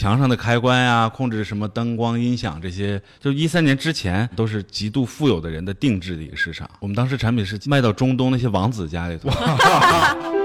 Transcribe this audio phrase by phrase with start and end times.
[0.00, 6.66] 墙上的开关呀，控制什么灯光、音响这些，就一三年之前都是极度富有的人的定制的一个市场。
[6.80, 9.28] 我们当时产品是卖到中东那些王子家里头。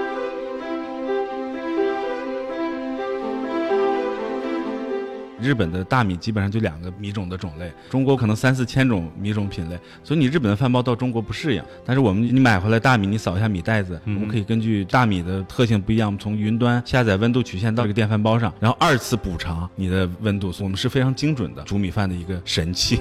[5.46, 11.64] 日本的大米基本上就两个米种的种类，中国可能三四千种米种品类，所以你日本的饭包到中国不适应。
[11.86, 23.00] 但是我们你买回来大米，你扫一下米袋子，我们可以根据大米的特性不一样，我们从云端下载温度曲线到这个电饭煲上，然后二次补偿你的温度，我们是非常精准的煮米饭的一个神器。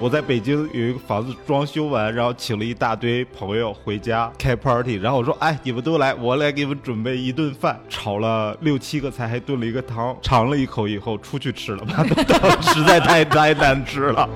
[0.00, 11.84] 我在北京有一个房子装修完，然后请了一大堆朋友回家开 party，然后我说：“哎，你们都来，我来给你们准备一顿饭，炒了六七个菜，还炖了一个汤。”尝了一口以后，出去吃了，
[12.62, 14.28] 实在太太难吃了。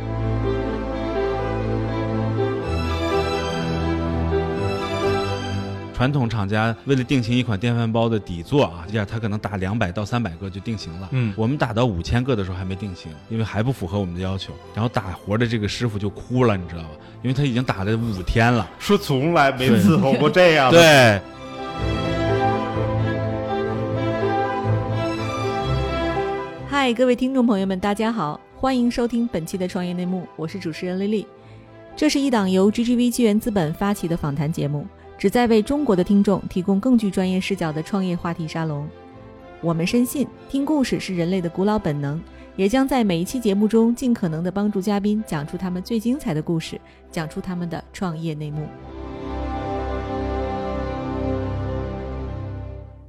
[6.03, 11.09] 传统厂家为了定型一款电饭煲的底座啊，这样他可能打两百到三百个就定型了。
[11.13, 14.53] 嗯，我们打到五千个的时候还没定型，因为还不符合我们的要求。
[14.75, 16.89] 然后打活的这个师傅就哭了，你知道吧？
[17.23, 20.73] 因为他已经打了五天了，说从来没伺候过这样。
[20.73, 21.21] 对。
[26.69, 31.25] 嗨，各位听众朋友们，大家好，欢迎收听本期的创业内幕，我是主持人丽丽。
[31.95, 34.85] 这是一档由 GGV 纪元资本发起的访谈节目。
[35.23, 38.89] 旨在为中国的听众提供更具专业视角的创业话题沙龙。
[39.61, 42.21] 我们深信，听故事是人类的古老本能，
[42.57, 46.77] 也将在每一期节目中尽可能的帮助嘉宾讲出他们最精彩的故事，
[47.13, 48.67] 讲出他们的创业内幕。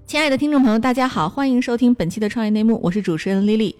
[0.05, 3.73] 亲爱的听众朋友，大家好，欢迎收听本期的创业内幕，我是主持人 Lily。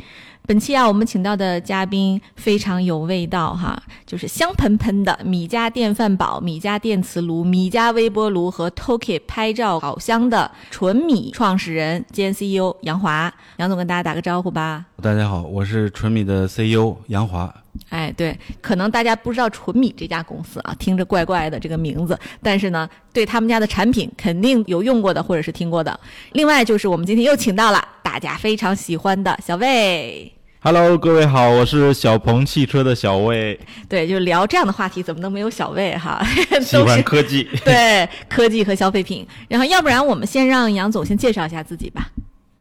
[0.46, 13.34] 本期啊，我们请到的嘉宾非常有味道哈，就是香喷喷的米家电饭煲、米家电磁炉、米家微波炉和 Toki 拍照烤箱的纯米创始人兼 CEO 杨华。
[13.56, 14.86] 杨总跟大家打个招呼吧。
[15.02, 17.54] 大家好，我是纯米的 CEO 杨华。
[17.88, 25.98] 哎，对，可能大家不知道纯米这家公司啊，听着怪怪的这个名字，但是呢，对他们家的产品肯定有用过的或者是听过的。
[26.34, 30.32] 另外就是我们今天又请到了大家非常喜欢的小魏。
[30.60, 33.60] Hello，各位好，我是小鹏汽车的小魏。
[33.90, 36.22] 对，就聊这样的话题，怎么能没有小魏哈？
[36.62, 39.26] 喜欢科技， 对科技和消费品。
[39.48, 42.10] 然后，要不然我们先让杨总先介绍一下自己吧。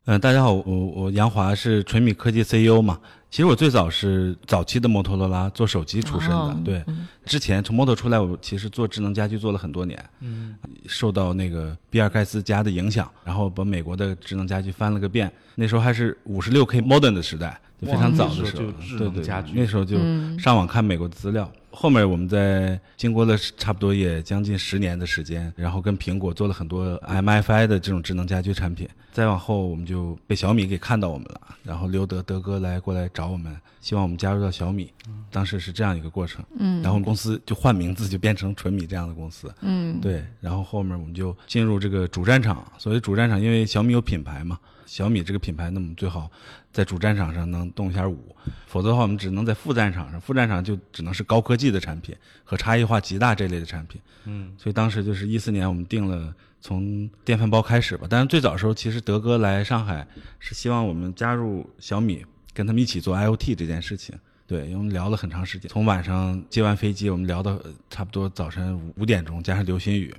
[0.06, 2.98] 嗯，大家好，我我杨华是纯米科技 CEO 嘛。
[3.32, 6.84] 其实我最早是早期的摩托罗拉做手机出身的，对。
[7.24, 10.54] 之前从摩托出来，我其实做智能家居做了很多年，嗯，
[10.86, 15.32] 受到那个比尔盖茨家的影响，然后把美国的智能家居翻了个遍。
[15.54, 17.58] 那时候还是五十六 K modern 的时代。
[17.86, 19.96] 非常早的时候，对对，那时候就
[20.38, 21.50] 上网看美国的资料。
[21.74, 28.86] 后面我们在经过了差不多也将近十年的时间，然后跟苹果做了很多 MFI 的这种智能家居产品。
[29.10, 34.92] 再往后，我们就被小米给看到我们了，然后刘德德哥来过来找我们，希望我们加入到小米。
[35.30, 36.44] 当时是这样一个过程。
[36.58, 39.50] 嗯，然后公司就换名字，就变成纯米这样的公司。
[39.62, 42.62] 嗯，对，然后后面我们就进入这个主战场。
[42.76, 44.58] 所谓主战场，因为小米有品牌嘛。
[44.84, 46.30] 小米这个品牌，那么最好
[46.72, 48.34] 在主战场上能动一下武，
[48.66, 50.20] 否则的话，我们只能在副战场上。
[50.20, 54.00] 副战场就只能是高科技的产品和差异化极大这类的产品。
[54.24, 58.06] 嗯，所以当时就是一四年，我们定了从电饭煲开始吧。
[58.08, 60.06] 但是最早时候，其实德哥来上海
[60.38, 62.24] 是希望我们加入小米，
[62.54, 64.18] 跟他们一起做 IOT 这件事情。
[64.46, 67.60] 对，因为我们聊了很长时间，从晚上接完飞机，我们聊到
[67.90, 70.14] 差不多早晨五点钟，加上流星雨，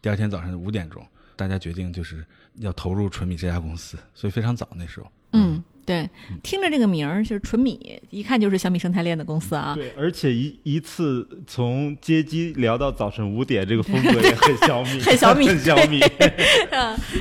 [0.00, 2.24] 第二天早晨五点钟，大家决定就是。
[2.60, 5.08] 要投入纯米这家公司，所以非常早那时候。
[5.32, 5.62] 嗯。
[5.88, 6.08] 对，
[6.42, 9.72] 听着这个名儿就是纯米，一看就是小米生态链的公司啊。
[9.74, 15.98] 对，而且一一次从接机聊到早晨五点，这个风格也很小米， 很小米， 很小米。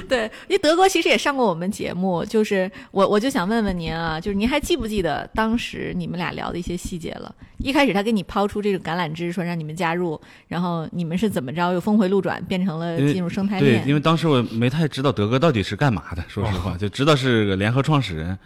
[0.10, 7.34] 对， 因为德哥其实也上过我们节目，就是我我就想问问您啊，就是您还记不记得当时你们俩聊的一些细节了？
[7.60, 13.82] 一开始他给你抛出这个橄榄枝，说让你们加入，然后你们是怎么着又峰回路转变成了进入生态链？
[13.82, 18.38] 对，因为当时我没太知道德哥到底是干嘛的，说实话，就知道是个联合创始人。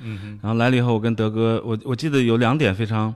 [0.41, 3.13] 然后来了以后，我跟德哥，我我记得有两点非常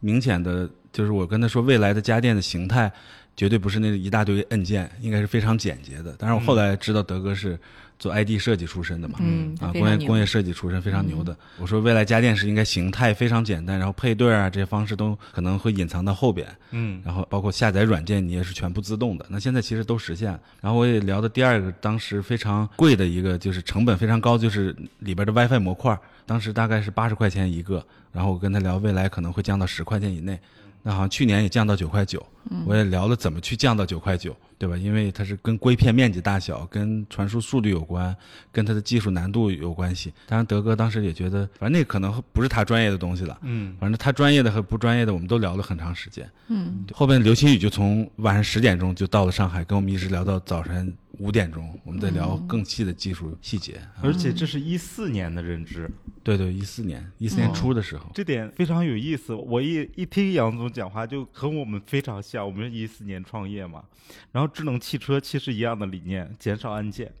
[0.00, 2.92] 明显的，就是我跟他说，未来的家电的形态
[3.36, 6.14] 绝对不是那一大堆按键，应该是非常简洁的。
[6.18, 7.58] 但是我后来知道德哥是。
[7.98, 11.36] 做 ID 设计出身的嘛，嗯啊，工业工业设计出身非常牛的。
[11.58, 19.26] 我说未来家电是应该形态非常简单，然后配对啊这些方式都可能会隐藏到后边，嗯，然后包括下载软件你也是全部自动的。
[19.28, 20.28] 那现在其实都实现。
[20.60, 27.84] 然后我也聊的第二个，当时非常贵的一个就是成本非常高，就是里边的 WiFi 模块，当时大概是八十块钱一个。
[28.12, 30.38] 然后我跟他聊未来可能会降到十块钱以内。
[30.88, 32.26] 那好像去年也降到九块九，
[32.64, 34.74] 我也聊了怎么去降到九块九，对吧？
[34.74, 38.16] 因为它是跟硅片面积大小、跟传输速率有关，
[38.50, 40.10] 跟它的技术难度有关系。
[40.26, 46.26] 当然，德哥当时也觉得，反正那可能不是他专业的东西了，嗯，反正他专业的和不专业的，我们都聊了很长时间。
[46.46, 53.74] 嗯，后边刘新宇就从晚上十点钟就到了上海，跟我们一直聊到早晨五点钟，我们再聊更细的技术细节。
[53.74, 55.90] 啊而且这是一四年的认知，
[56.22, 59.34] 对对，一四年，一四年初的时候，这点非常有意思。
[59.34, 62.44] 我一一听杨总讲话，就和我们非常像。
[62.44, 63.84] 我们一四年创业嘛，
[64.32, 67.12] 然后智能汽车其实一样的理念，减少按键，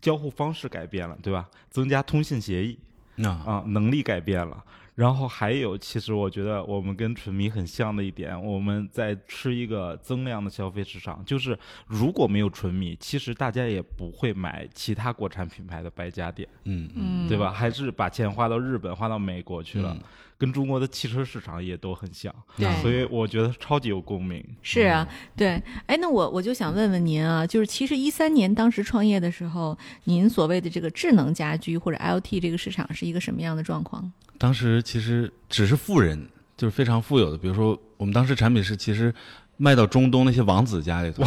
[0.00, 1.48] 交互方式改变了，对吧？
[1.70, 2.78] 增加通信协议
[3.16, 4.64] 那、啊，能力改变了。
[4.94, 16.48] 然后还有，其实我觉得我们跟纯迷很像的一点，我们在吃一个增量的消费市场，就是如果没有纯米，其实大家也不会买其他国产品牌的白家电。
[16.64, 17.50] 嗯嗯，对吧？
[17.50, 20.02] 还是把钱花到日本、花到美国去了，嗯
[20.40, 24.42] 跟中国的汽车市场也都很像，对所以我觉得超级有共鸣。
[24.62, 25.06] 是啊，
[25.36, 34.10] 对，哎，那我我就想问问您啊，就是其实一三年当时创业的时候，您所谓的这个智能家居或者 IoT 这个市场是一个什么样的状况？
[34.40, 36.26] 当时其实只是富人，
[36.56, 39.12] 就是非常富有的，比如说我们当时产品是其实
[39.58, 41.22] 卖到中东那些王子家里头，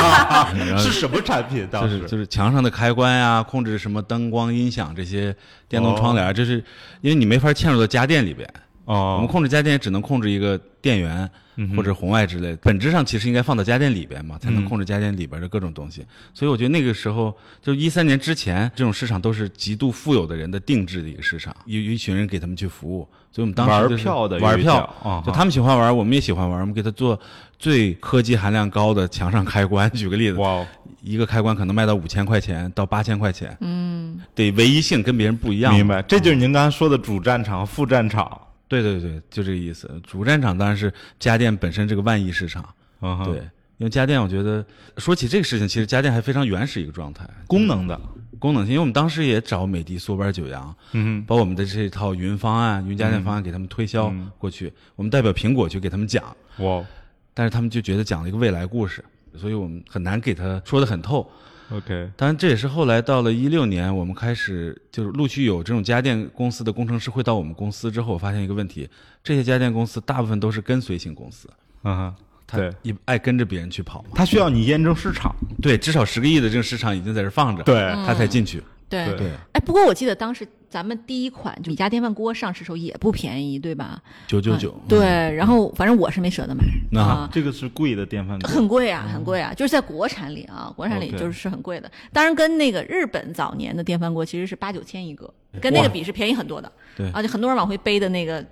[0.80, 1.68] 是什么产品？
[1.70, 5.36] 当时就是就是墙上的开关呀、控制什么灯光、音响这些
[5.68, 6.64] 电动窗帘，这是
[7.02, 8.48] 因为你没法嵌入到家电里边，
[8.86, 11.30] 我们哦，控制家电只能控制一个电源
[11.74, 16.04] 或者红外之类的，本质上其实应该放到家电里边嘛，才能嗯控制家电里边的各种东西。
[16.34, 23.08] 所以我觉得那个时候，就一三年之前，这种市场都是极度富有的人的定制的一个市场，有有一群人给他们去服务。
[23.32, 27.18] 所以我们当时玩票的玩票，啊，就他们喜欢玩，我们也喜欢玩，我们给他做
[27.58, 29.90] 最科技含量高的墙上开关。
[29.92, 30.66] 举个例子，哇哦，
[31.02, 35.74] 一个开关可能卖到五千块钱到八千块钱，嗯，得唯一性跟别人不一样。
[35.74, 38.40] 明白，这就是您刚才说的主战场、副战场。
[38.68, 39.90] 对对对，就这个意思。
[40.04, 42.68] 主战场当然是家电本身这个万亿市场，
[43.00, 43.36] 嗯对，，
[43.78, 44.64] 因为家电我觉得
[44.98, 48.00] 说起这个事情，其实家电还非常原始一个状态，功能的，
[48.38, 48.72] 功能性。
[48.72, 56.24] 因为我们当时也找美的、索班、九阳，嗯把我们的这套云方案、云家电方案给他们推销嗯过去，我们代表苹果去给他们讲，
[56.58, 56.86] 哇哦
[57.34, 59.04] 但是他们就觉得讲了一个未来故事，
[59.36, 61.30] 所以我们很难给他说的很透。
[61.70, 68.88] ，OK，当然，这也是后来到了一六年，我们开始就是陆续有这种家电公司的工程师会到我们公司之后，我发现一个问题：
[69.22, 71.48] 这些家电公司大部分都是跟随型公司，
[71.84, 72.14] 嗯哼，
[72.46, 72.72] 他对。
[72.82, 74.10] 一爱跟着别人去跑嘛。
[74.14, 77.74] 他需要你验证市场，对，至少十个亿的这个市场已经在这放着，对。
[78.06, 78.62] 他才进去。
[78.88, 79.04] 对。
[79.06, 79.16] 对。
[79.16, 84.02] 对，哎，不过我记得当时咱们第一款就米家电饭锅上市时候也不便宜，对吧？
[84.26, 84.88] 九九九嗯。
[84.88, 85.00] 对，
[85.34, 87.28] 然后反正我是没舍得买那啊。
[87.32, 91.90] 这个是贵的电饭锅，很贵啊，很贵啊，就是在国产里啊，国产里就是是很贵的。
[92.12, 96.70] 当然，跟那个日本早年的电饭锅其实是八九千一个，跟那个比是便宜很多的。
[96.96, 98.44] 对而且很多人往回背的那个，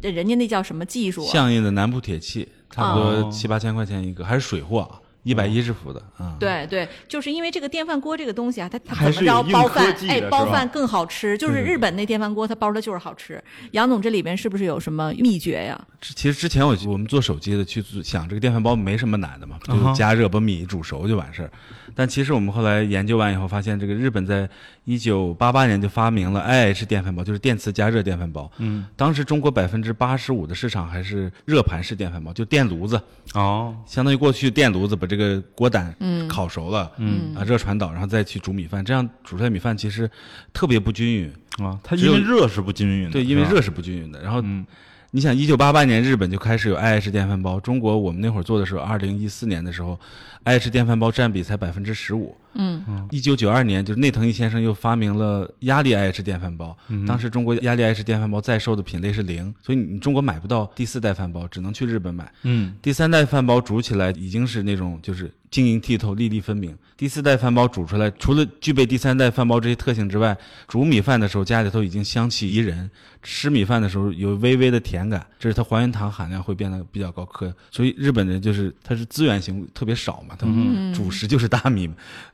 [0.00, 1.28] 这人家那叫什么技术啊？
[1.32, 6.36] 相应的南部铁器，差不多哦七八千块钱一个，还是水货啊，一百一十伏的啊。
[6.38, 11.36] 对对，就是因为这个电饭锅这个东西啊，它它还怎么着包饭，哎包饭更好吃。
[11.38, 13.42] 就是日本那电饭锅，它包的就是好吃。
[13.72, 15.80] 杨总这里边是不是有什么秘诀呀？
[16.00, 21.50] 其实之前我我们做手机的去想这个电饭煲没什么难的嘛，就加热把米煮熟就完事儿。
[21.94, 24.48] 但其实我们后来研究完以后，发现这个日本在
[24.84, 28.50] 一九八八年就发明了 IH 电饭煲，就是电磁加热电饭煲。
[28.58, 33.00] 嗯，当时中国百分之八十五的市场还是热盘式电饭煲，就电炉子，
[33.34, 40.10] 哦，相当于过去电炉子把这个锅胆嗯烤熟了，嗯啊热传导，然后再去煮米饭，这样煮出来米饭其实
[40.52, 41.32] 特别不均匀。
[41.58, 44.20] 啊，它因为热是不均匀的，对，因为热是不均匀的。
[44.22, 44.66] 然后嗯
[45.12, 50.00] 你想，一九八八年日本就开始有 IH 电饭煲，中国我们那会儿做的时候，二零一四年的时候
[50.46, 52.34] ，IH 电饭煲占比才百分之十五。
[52.54, 53.08] 嗯。
[53.10, 62.30] 一九九二年，就是内藤一先生又发明了压力 IH 电饭煲，当时中国压力 IH 电饭煲在售的品类是零，所以你中国买不到第四代饭煲，只能去日本买。
[62.42, 62.74] 嗯。
[62.82, 66.76] 第三代饭煲煮起来已经是那种就是晶莹剔透、粒粒分明。
[66.96, 70.36] 第四代饭煲煮出来，除了具备第三代饭煲这些特性之外，
[70.68, 72.88] 煮米饭的时候家里头已经香气宜人，
[73.24, 77.24] 吃米饭的时候有微微的甜感，这是它还原糖含量会变得比较高。
[77.24, 81.90] 可所以日本人就是它是资源型特别少嘛，他们主食就是大米，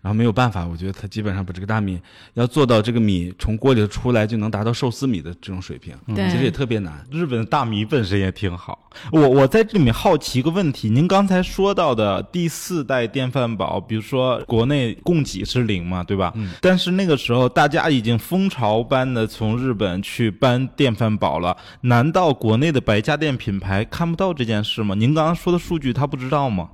[0.09, 2.01] 然后没有办法，我觉得他基本上把这个大米
[2.33, 7.07] 要做到这个米从锅里头出来就能达到寿司米的这种水平，对其实也特别难。
[7.11, 8.89] 日本的大米本身也挺好。
[9.13, 16.33] 我我在这里面好奇一个问题，您刚才说到的第四代电饭煲，比如说国内供给是零嘛，对吧？
[16.37, 16.53] 嗯。
[16.63, 24.95] 但是那个时候大家已经蜂巢般的从日本去搬电饭煲了，难道国内的白家电品牌看不到这件事吗？
[24.95, 26.71] 您刚刚说的数据他不知道吗？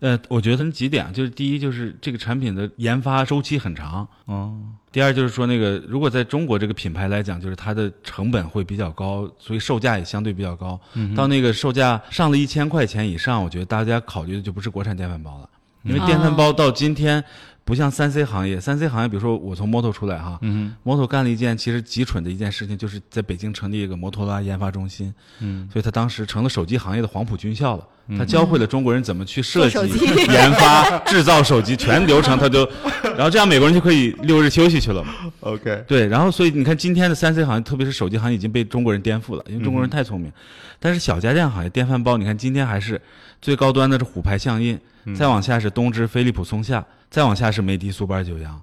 [0.00, 4.56] 呃，我觉得分几点啊，就是第一就是这个产品的研发周期很长，哦，
[4.92, 10.78] 第二就是说那个如果在中国这个品牌来讲，就是它的成本会比较高，所以售价也相对比较高。
[10.94, 15.48] 嗯到那个售价上了一千块钱以上，我觉得大家考虑的就不是国产电饭煲了，
[15.82, 17.24] 因为电饭煲到今天。
[17.66, 27.84] 不像三 C 行业，三 C 行业，比如说我从摩托出来哈，嗯摩托干了一件其实极蠢的一件事情，就是在北京成立一个摩托罗拉研发中心，嗯，所以他当时成了手机行业的黄埔军校了，
[28.16, 29.78] 他教会了中国人怎么去设计
[30.30, 32.68] 研发、制造手机全流程，他就，
[33.02, 35.12] 然后这样美国人就可以六日休息去了嘛。
[35.40, 40.30] ，OK，对，然后所以你看今天的三 C 行业，特别是手机行业已经被中国人颠覆了，因为中国人太聪明。
[40.78, 43.00] 但是小家电行业电饭煲，你看今天还是
[43.40, 44.78] 最高端的是虎牌象印，
[45.16, 48.60] 再往下是东芝、飞利浦、松下，再往下是美的、苏泊尔、九阳，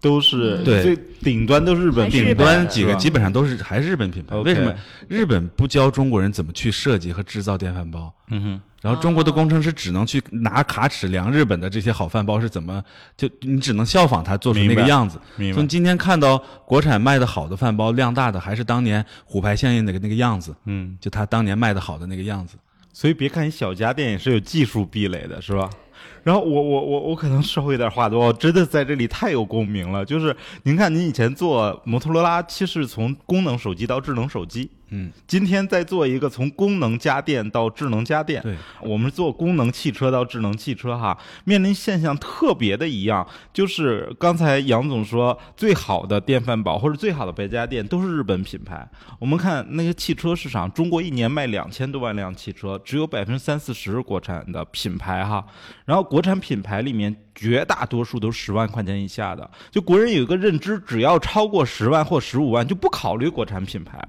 [0.00, 0.82] 都是对。
[0.82, 4.36] 最顶端都是日本顶端几个基本上都是还是日本品牌。
[4.36, 4.72] 为什么
[5.08, 8.12] 日本不教中国人怎么去设计和制造电饭煲？
[8.30, 12.82] 嗯哼，然后中国的工程师只能去拿卡尺量日本的这些好饭包是怎么，
[13.16, 15.20] 就你只能效仿他做出那个样子。
[15.36, 22.56] 明白所以，今天看到国产卖的好的饭包，量大的还是当年虎牌象印那个那个样子，嗯，就他当年卖的好的那个样子。
[22.92, 25.68] 所以别看小家电也是有技术壁垒的，是吧？
[26.22, 30.04] 然后我我我我可能稍微有点话多，我真的在这里太有共鸣了。
[30.04, 48.88] 就是您看，您以前做摩托罗拉，其实从功能手机到智能手机，嗯，今天在做一个从功能家电到智能家电，对，我们做功能汽车到智能汽车哈，面临现象特别的一样，就是刚才杨总说最好的电饭煲或者最好的白家电都是日本品牌。
[49.18, 55.46] 我们看那个汽车市场，中国一年卖两千多万辆汽车，只有百分之三四十国产的品牌哈，
[55.84, 57.16] 然后国产品牌里面。
[57.38, 64.08] 绝大多数都十万块钱以下的，就国人有一个认知，只要超过十万或十五万就不考虑国产品牌了。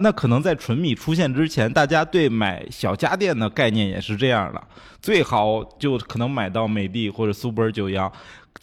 [0.00, 4.62] 那可能在纯米出现之前，大家对买小家电的概念也是这样的，
[5.00, 8.10] 最好就可能买到美的或者苏泊尔九阳，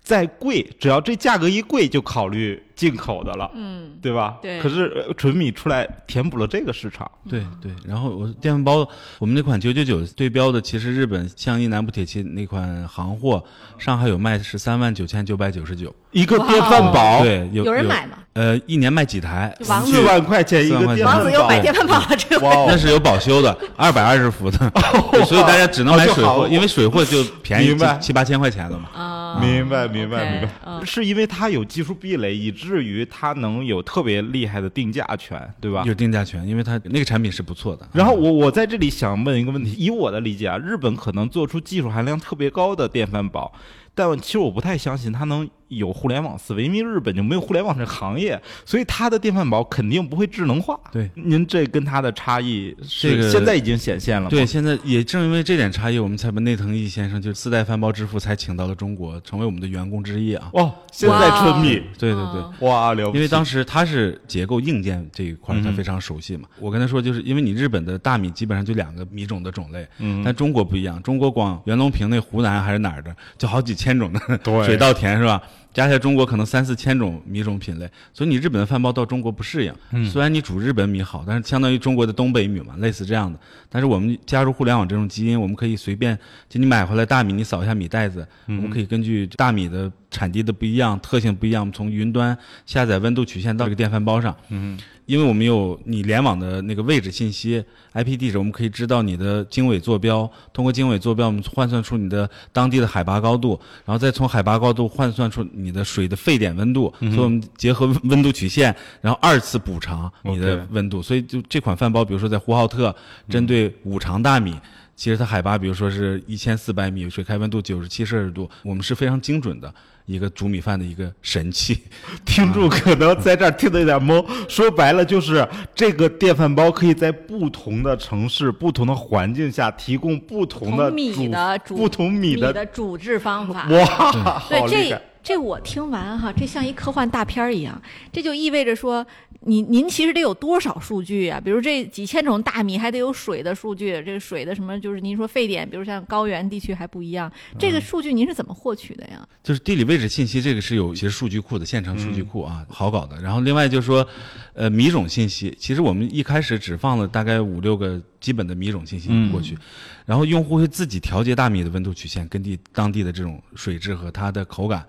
[0.07, 4.37] 再贵，只要这价格一贵，就考虑进口的了，嗯，对吧？
[4.41, 4.57] 对。
[4.61, 8.87] 可是呃纯米出来填补了这个市场，对对，然后我电饭煲，
[9.19, 13.43] 我们那款九九九对标的，其实日本相应南部铁器那款行货，
[13.77, 18.19] 上海有卖是三万九千九百九十九，一个电饭煲，对，有有人买吗？
[18.31, 19.53] 呃，一年卖几台？
[19.67, 24.57] 王四万块钱一个四万块钱电饭煲，王子又买电饭煲了，这回那是有保修的，二百二十伏的，
[25.11, 28.89] 对所以大家只能买水货，因为水货就便宜七七八千块钱了嘛。
[29.37, 35.83] 啊，明白，明白，明白，嗯是因为它有技术壁垒，以至于它能有特别厉害的定价权，对吧？
[35.85, 37.87] 有定价权，因为它那个产品是不错的。
[37.93, 43.51] 然后我我在这里想问一个问题，以我的理解啊，日本可能做出技术含量特别高的电饭煲，
[43.93, 50.79] 但其实我不太相信它能有互联网思维，因为日本就没有互联网这行业，所以它的电饭煲肯定不会智能化。
[50.91, 54.29] 对，您这跟它的差异是这个现在已经显现了吗？
[54.29, 60.49] 对，现在也正因为这点差异，我们才把内藤义先生，就是四代饭煲之父，才请到了中国，成为我们的员工之一啊。
[60.53, 62.41] 哦，现在春米，对对对。
[62.41, 63.17] 哦哇，了不起！
[63.17, 66.47] 因为当时他是结构硬件这一块儿，他非常熟悉嘛。
[66.59, 75.41] 我跟他说，就是因为你日本的大米基本上就两个米种的种类，嗯但中国不一样，中国光袁隆平那湖南还是哪儿的，就好几千种的对水稻田是吧？
[75.77, 79.71] 加起来中国可能三四千种米种品类，所以你日本的饭包到中国不适应。
[79.91, 83.39] 嗯虽然你煮日本米好，但是相当于中国的东北米嘛，类似这样的。
[83.69, 86.17] 但是我们加入互联网这种基因，我们可以随便
[86.49, 94.35] 就你买回来大米，你扫一下米袋子，我们可以根据大米的产地的不一样、特性不一样，我们从云端下载温度曲线到这个电饭煲上。
[94.49, 111.01] 嗯，因为我们有你联网的那个位置信息 IP 地址，我们可以知道你的经纬坐标，通过经纬坐标，我们换算出你的当地的海拔高度，然后再从海拔高度换算出你的水的沸点温度，所以我们结合温度曲线，然后二次补偿你的温度。
[111.01, 112.95] 所以就这款饭煲，比如说在呼和浩特，
[113.29, 114.55] 针对五常大米。
[114.95, 119.71] 其实它海拔，比如说是一千四百米，水开温度九十七摄氏度，我们是非常精准的
[120.07, 121.83] 一个煮米饭的一个神器。
[122.25, 133.67] 听众可能在这儿听得有点懵，说白了就是这个电饭煲可以在不同的城市、不同的环境下提供不同的同米煮的煮不同米的的煮制方法。
[133.69, 134.11] 哇，
[134.49, 135.01] 对，这好厉害！
[135.27, 137.81] 这我听完哈，这像一科幻大片儿一样，
[138.13, 139.05] 这就意味着说，
[139.41, 141.37] 您您其实得有多少数据啊？
[141.37, 147.29] 比如这几千种大米还得有水的数据，这个水的什么就是您说沸点，比如像高原地区还不一样，
[147.59, 149.27] 这个数据您是怎么获取的呀？
[149.43, 153.19] 就是地理位置信息，这个是有一些数据库的现成数据库啊，好搞的。
[153.21, 154.07] 然后另外就是说，
[154.53, 159.57] 呃，米种信息，其实我们一开始只放了大概五六个基本的米种信息过去，
[160.05, 164.87] 然后用户会自己调节大米的温度曲线，根据当地的这种水质和它的口感。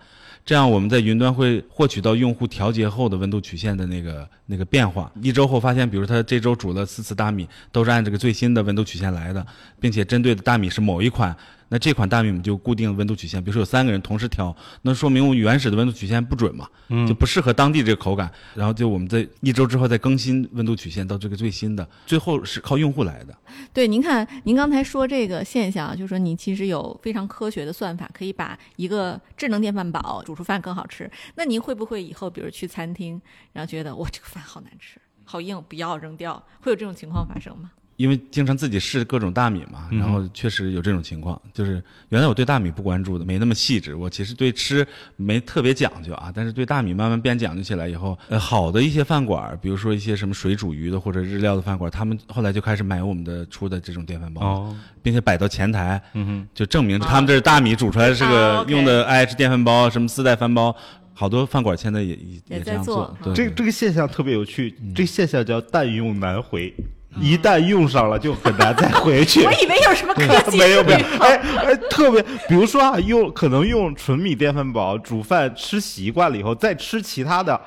[0.49, 5.13] 这样我们在云端会获取到用户调节后的温度曲线的那个那个变化。
[5.21, 9.47] 一周后发现，比如他这周煮了四次大米，都是按这个最新的温度曲线来的，
[9.79, 11.37] 并且针对的大米是某一款
[11.69, 16.69] 那这款大米我们就固定温度曲线，比如说有三个人同时挑，那说明我原始的温度曲线不准嘛，
[17.07, 18.31] 就不适合当地这个口感。
[18.55, 23.37] 然后就我们在一周之后再更新温度曲线到这个最新的，最后是靠用户来的。
[23.73, 31.11] 对，您看，您刚才说这个现象，就是说你其实有非常科学的算法，可以把一个智能电饭煲煮出饭更好吃。
[31.35, 33.21] 那您会不会以后比如去餐厅，
[33.53, 37.73] 然后觉得哇这个饭好难吃，好硬，不要扔掉，会有这种情况发生吗？
[37.99, 41.41] 因为经常自己试各种大米嘛，然后确实有这种情况。
[41.53, 43.93] 就是原来我对大米不关注的，没那么细致。
[43.97, 44.87] 我其实对吃
[45.17, 60.73] 没特别讲究啊，但是对大米慢慢变讲究起来以后，呃，好的一些饭馆，比如说一些什么水煮鱼的或者日料的饭馆，他们后来就开始买我们的出的这种电饭煲，并且摆到前台，嗯就证明他们这是大米煮出来是个用的 IH 电饭煲，什么四代饭煲，
[61.15, 63.13] 好多饭馆现在也也这样做。
[63.35, 66.73] 这这个现象特别有趣，这个现象叫“但用难回”。
[67.21, 69.45] 一旦用上了，就很难再回去。
[69.45, 70.99] 我以为有什么科技，没 有没有。
[71.19, 77.61] 哎哎，特别，比如说啊，用可能用纯米电饭煲煮饭吃习惯了以后，再吃其他的，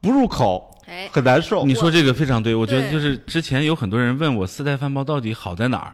[0.00, 1.64] 不入口，哎，很难受。
[1.64, 5.92] 你说这个非常对，我觉得就是之前有很多人问我四代饭煲到底好在哪儿，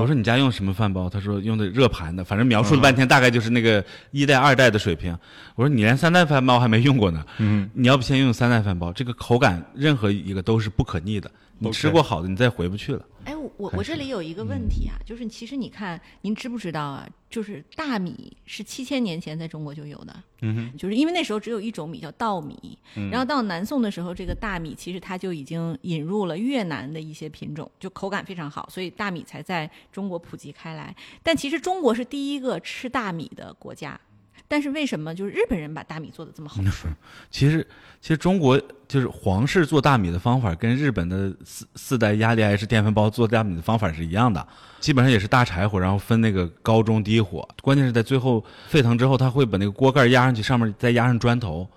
[0.00, 1.10] 我说你家用什么饭煲？
[1.10, 5.14] 他说用的热盘的，反正描述了半天，大概就是那个一代二代的水平。
[5.56, 11.30] 我说你连三代饭煲还没用过呢，嗯，你要不先用三代饭煲，这个口感任何一个都是不可逆的。
[11.58, 13.04] 你吃过好的，你再回不去了。
[13.24, 17.08] 哎，我我这里有一个问题啊，就是其实你看，您知不知道啊？
[17.28, 22.78] 就是大米是七千年前在中国就有的，嗯哼，就是因为那时候只有一种米叫稻米，
[23.10, 30.94] 然后到南宋的时候，这个大米其实它就已经引入了越南的一些品种，就口感非常好，所以大米才在中国普及开来。
[31.22, 34.00] 但其实中国是第一个吃大米的国家。
[34.48, 36.88] 但是为什么就是日本人把大米做的这么好吃？
[37.30, 37.66] 其实，
[38.00, 44.46] 其实中国就是皇室做大米的方法跟日本的四四代压力 IH 电饭煲做大米的方法是一样的，
[44.78, 51.68] 基本上也是大柴火，然后分那个高中低火，关键是在最后沸腾之后，他会把那个锅盖压上去，上面再压上砖头，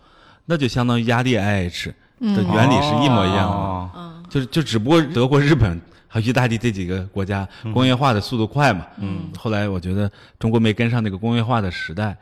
[0.46, 1.88] 那就相当于压力 IH
[2.20, 12.16] 的原理是一模一样的，就是就只不过德国、日本还有意大利这几个国家工业化的速度快嘛，嗯，后来我觉得中国没跟上那个工业化的时代。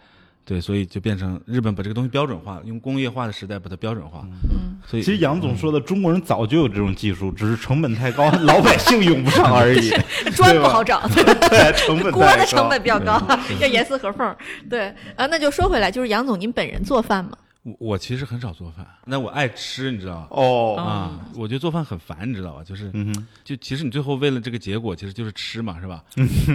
[0.47, 4.21] 对，所以就变成日本把这个东西标准化，用工业化的时代把它标准化。
[4.49, 9.89] 嗯，所以其实杨总说的，中国人早就有这种技术，只是成本太高， 老百姓用不上而已。
[10.31, 13.21] 砖不好找，对，成本锅的成本比较高，
[13.59, 14.33] 要严丝合缝。
[14.69, 17.31] 对啊，那就说回来，就是杨总，您本人做饭吗？
[17.79, 20.27] 我其实很少做饭，那我爱吃，你知道吗？
[20.31, 22.63] 哦啊，我觉得做饭很烦，你知道吧？
[22.63, 22.91] 就是，
[23.43, 26.03] 就其实你最后为了这个结果，其实就是吃嘛，是吧？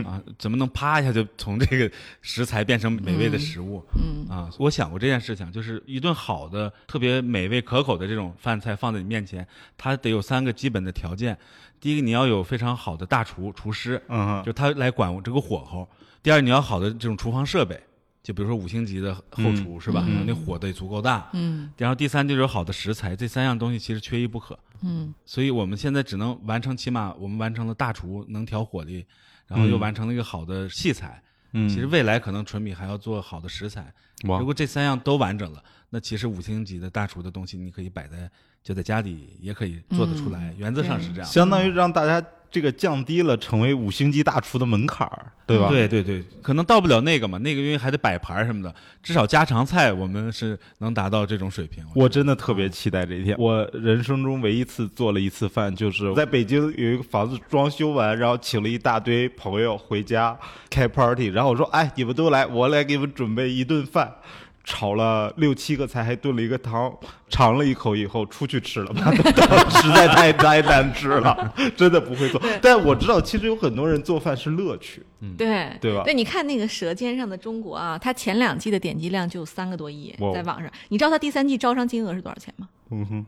[0.06, 1.90] 啊，怎么能啪一下就从这个
[2.22, 3.84] 食材变成美味的食物？
[3.94, 9.46] 嗯啊，我想过这件事情，就是一顿好的、特别美味可口的这种饭菜放在你面前，
[9.76, 11.36] 它得有三个基本的条件：
[11.78, 15.86] 第一个，你要有非常好的大厨、厨师，嗯，就他来管这个火候；
[16.22, 17.78] 第二，你要好的这种厨房设备。
[18.22, 20.06] 就比如说五星级的后厨是吧？
[20.24, 21.28] 那火得足够大。
[21.32, 21.72] 嗯。
[21.76, 24.58] 然后第三就是有好的食材，这三样东西其实缺一不可。
[24.82, 25.12] 嗯。
[25.26, 29.04] 所以我们现在只能完成，起码我们完成了大厨能调火力，
[29.48, 31.20] 然后又完成了一个好的器材。
[31.52, 31.68] 嗯。
[31.68, 33.92] 其实未来可能纯米还要做好的食材。
[34.22, 38.30] 如果这三样都完整了，那其实五星级的大厨的东西你可以摆在
[38.62, 40.54] 就在家里也可以做得出来。
[40.56, 41.28] 原则上是这样。
[41.28, 42.24] 相当于让大家。
[42.52, 45.68] 这个降低了成为五星级大厨的门槛儿，对吧？
[45.68, 51.84] 对对对，可能到不了那个嘛，那个因为还得摆盘什么的，至少家常菜我们是能达到这种水平。
[51.94, 53.34] 我真的特别期待这一天。
[53.38, 60.38] 我人生中唯一一次做了一次饭，就是在北京有一个房子装修完，然后请了一大堆朋友回家
[60.70, 64.14] 开 party，然后我说：“哎，你们都来，我来给你们准备一顿饭。”
[64.64, 66.92] 炒了六七个菜，还炖了一个汤，
[67.28, 69.12] 尝了一口以后出去吃了吧，
[69.70, 72.40] 实在太太难吃了， 真的不会做。
[72.60, 75.02] 但我知道，其实有很多人做饭是乐趣，
[75.36, 76.02] 对对吧？
[76.04, 80.70] 对，你看那个《舌尖上的中国》啊，它前两季的点击量就有三个多亿，在网上。
[80.88, 82.68] 你知道它第三季招商金额是多少钱吗？
[82.90, 83.26] 嗯哼。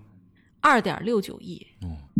[0.60, 1.60] 二点六九亿，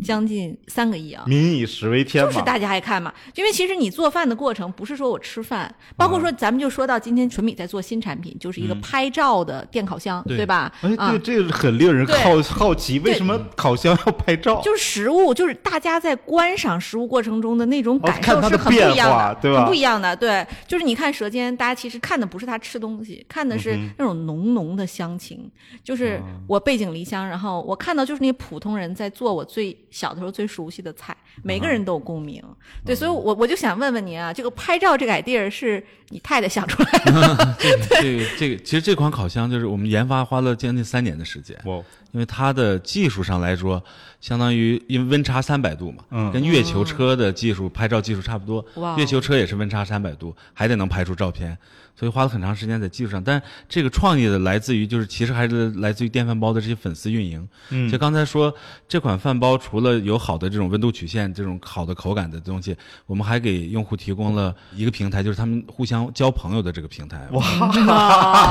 [0.04, 1.24] 将近三个亿啊！
[1.26, 3.12] 民以食为天嘛，就是大家爱看嘛。
[3.34, 10.70] 因为其实你做饭的过程不是说我吃饭，包括说咱们就说到今天纯米在做新产品，就是一个拍照的电烤箱，对吧？
[10.82, 14.60] 哎，对，这个很令人好好奇，为什么烤箱要拍照？
[14.62, 19.60] 就是食物，就是大家在观赏食物过程中的那种感受是很不一样的，对吧？
[19.60, 25.50] 很不一样的，对，就是你看舌尖，大家其实看的不是他吃东西，看的是那种浓浓的乡情。
[25.82, 28.34] 就是我背井离乡，然后我看到就是那。
[28.34, 32.42] 普通人在做我最小的时候最熟悉的菜，每个人都有共鸣。
[32.84, 37.56] 对，所以我我就想问问您啊，这个拍照这个 idea 是你太太想出来 的？
[37.62, 41.56] 这个这个这个，其实这款烤箱就是我们研发花了将近三年的时间。
[41.66, 41.76] 哇，
[42.10, 43.80] 因为它的技术上来说，
[44.20, 48.66] 相当于因为温差三百度嘛，嗯跟月球车的技术、拍照技术差不多。
[48.74, 51.56] 哇月球车也是温差三百度，还得能拍出照片，
[51.96, 53.22] 所以花了很长时间在技术上。
[53.22, 57.46] 但这个创意的来自于，就是其实还是来自于电饭煲的这些粉丝运营。
[57.70, 58.52] 嗯就刚才说，
[58.88, 62.76] 这款饭煲除了有好的这种温度曲线、这种好的口感的东西，
[63.06, 67.26] 我们还给用户提供了一个平台，就是他们互相交朋友的这个平台。
[67.32, 67.42] 哇，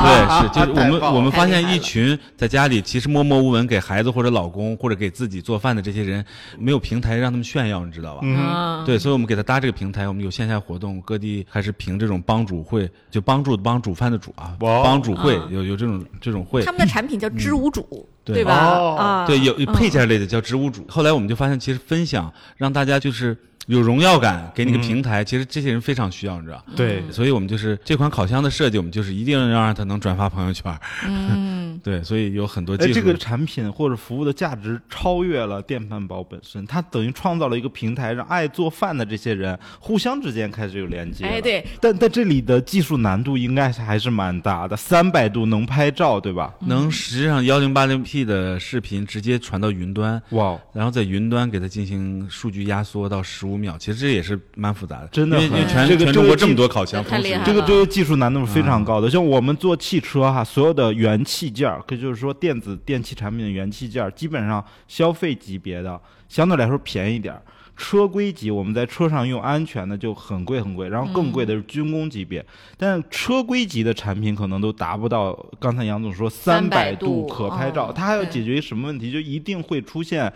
[0.03, 6.23] 对，是就是我们我们发现一群在家里其实默默无闻给孩子或者老公或者给自己做饭的这些人，
[6.57, 8.21] 没有平台让他们炫耀，你知道吧？
[8.23, 16.61] 嗯啊，对，所以我们给他搭这个平台，我们有线下活动，各地还是凭这种帮主会，就帮助的帮煮饭的煮啊，帮煮会啊有有这种这种会。
[16.61, 16.73] 他。
[16.73, 17.87] 们的产品叫知无主，
[18.25, 18.33] 对。
[18.33, 19.27] 对吧？
[19.27, 20.83] 对，有有配件类的叫知无主。
[20.89, 26.63] 后来我们就发现，其实分享让大家就是有荣耀感，给你个平台，其实这些人非常需要，你知道。
[26.75, 30.77] 对，所以我们就是这款烤箱的设计，我们就是一定要让它能转发朋友圈。
[31.07, 32.93] 嗯， 对，所以有很多哎，技术。
[32.93, 41.25] 这个产品或者服务的价值超越了电饭煲本身，它等于创造了一个平台，让爱做饭的这些人互相之间开始有连接。
[41.25, 46.53] 哎，，对，但但这里的技术难度应该是还是蛮大的，三百度能拍照，对吧？
[46.67, 59.09] 能实际上幺零八零 P 的视频直接传到云端，哇，然后在云端给它进行数据压缩到十五秒，其实这也是蛮复杂的，真的很因为全这个全中国这么多烤箱，同时太厉害了这个这个技术难度是非常高的。
[59.09, 67.41] 像我们做汽车哈，所有的元器件儿，可就是说电子电器产品的元器件儿，基本上消费级别的相对来说便宜点儿。
[67.75, 72.45] 车规级我们在车上用安全的就很贵很贵，然后更贵的是军工级别，
[72.77, 79.11] 但车规级的产品可能都达不到刚才杨总说三百度可拍照，哦它还要解决什么问题？
[79.11, 80.31] 就一定会出现，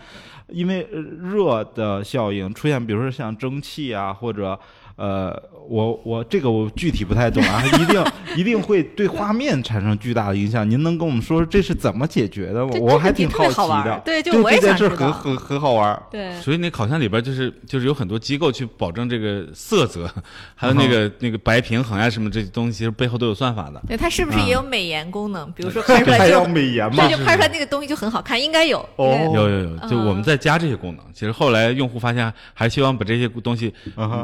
[0.48, 4.58] 因为呃热的效应出现，比如说像蒸汽啊或者。
[4.98, 5.30] 呃，
[5.68, 8.04] 我我这个我具体不太懂啊，一定
[8.36, 10.68] 一定会对画面产生巨大的影响。
[10.68, 12.72] 您能跟我们说说这是怎么解决的吗？
[12.80, 14.00] 我还挺好奇的。
[14.04, 16.02] 对就就我也这件事想知道很很很好玩儿。
[16.10, 20.10] 对，所以那烤箱里边就是就是有很多机构去保证这个色泽，
[20.54, 23.82] 还有那嗯个、那个白平衡啊什么这些东西，其实背后都有算法的。
[23.86, 25.50] 对，它是不是啊也有美颜功能？
[25.52, 27.16] 比如说 拍出来要美颜嘛这？
[27.16, 28.78] 就拍出来那个东西就很好看，应该有。
[28.96, 31.04] 哦有有有，就我们嗯在加这些功能。
[31.12, 33.72] 其实后来用户发现还希望把这些东西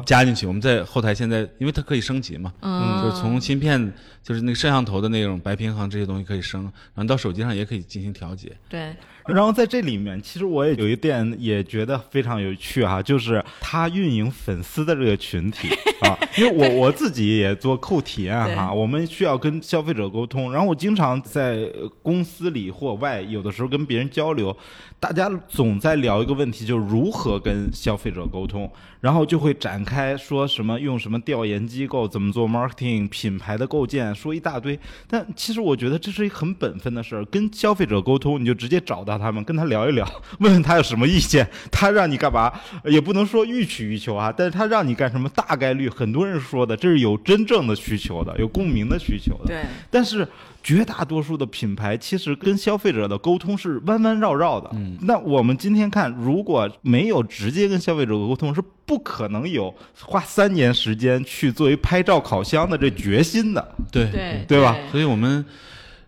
[0.07, 0.46] 加进去。
[0.46, 3.92] 我们在后台现在，因为它可以升级嘛，嗯就是从芯片，
[4.22, 6.62] 就是那个摄像头的那种白平衡这些东西可以升，
[6.94, 8.56] 然后到手机上也可以进行调节。
[8.68, 8.94] 对，
[9.32, 15.68] 然后在这里面，其实我也有一点也觉得非常有趣哈、就是他运营粉丝的这个群体
[16.02, 24.54] 啊， 因为我我自己也做扣体验哈、对我们需要跟消费者沟通，然后我经常在呃公司里或外，有的时候跟别人交流，
[25.00, 34.78] 大家总在聊一个问题，就是如何跟消费者沟通，然后就会展开说什么用什么调研机构怎么做 marketing 品牌的构建，说一大堆。
[35.08, 40.09] 但其实我觉得这是一个很本分的事儿，跟消费者沟通，你就直接找到他们，跟他聊一聊，
[40.40, 42.53] 问问他有什么意见，他让你干嘛，
[42.85, 49.46] 也不能说欲取欲求啊，但是他让你干什么，大概率很多人说的，这是有真正的需求的，有共鸣的需求的。
[49.46, 50.27] 对，但是
[50.62, 54.70] 绝大多数的品牌其实跟消费者的沟通是弯弯绕绕的。
[54.72, 63.74] 嗯，那我们今天看，如果没有直接跟消费者沟通，是不可能有花三年时间去作为拍照烤箱的这决心的。
[63.92, 64.11] 对。
[64.11, 64.77] 对，对吧？
[64.90, 65.44] 所以我们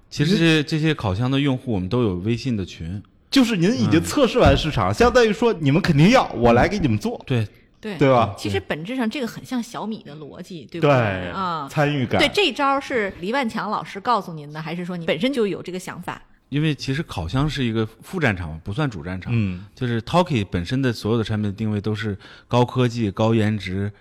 [0.09, 3.03] 其实这这些烤箱的用户，我们都有微信的群。
[3.29, 7.47] 就是您已经测试完市场，相当于说你们肯定要，我来给你们做，对，
[7.81, 8.35] 对对吧？
[8.38, 10.95] 其实本质上这个很像小米的逻辑，对不对
[11.31, 12.19] 啊，参与感。
[12.19, 16.23] 对，这招是黎万强老师告诉您的，还是说你本身就有这个想法？
[16.49, 19.33] 因为其实烤箱是一个副战场，不算主战场。
[19.35, 22.16] 嗯，就是 Talkie 本身的所有的产品的定位都是
[22.47, 23.92] 高科技、高颜值，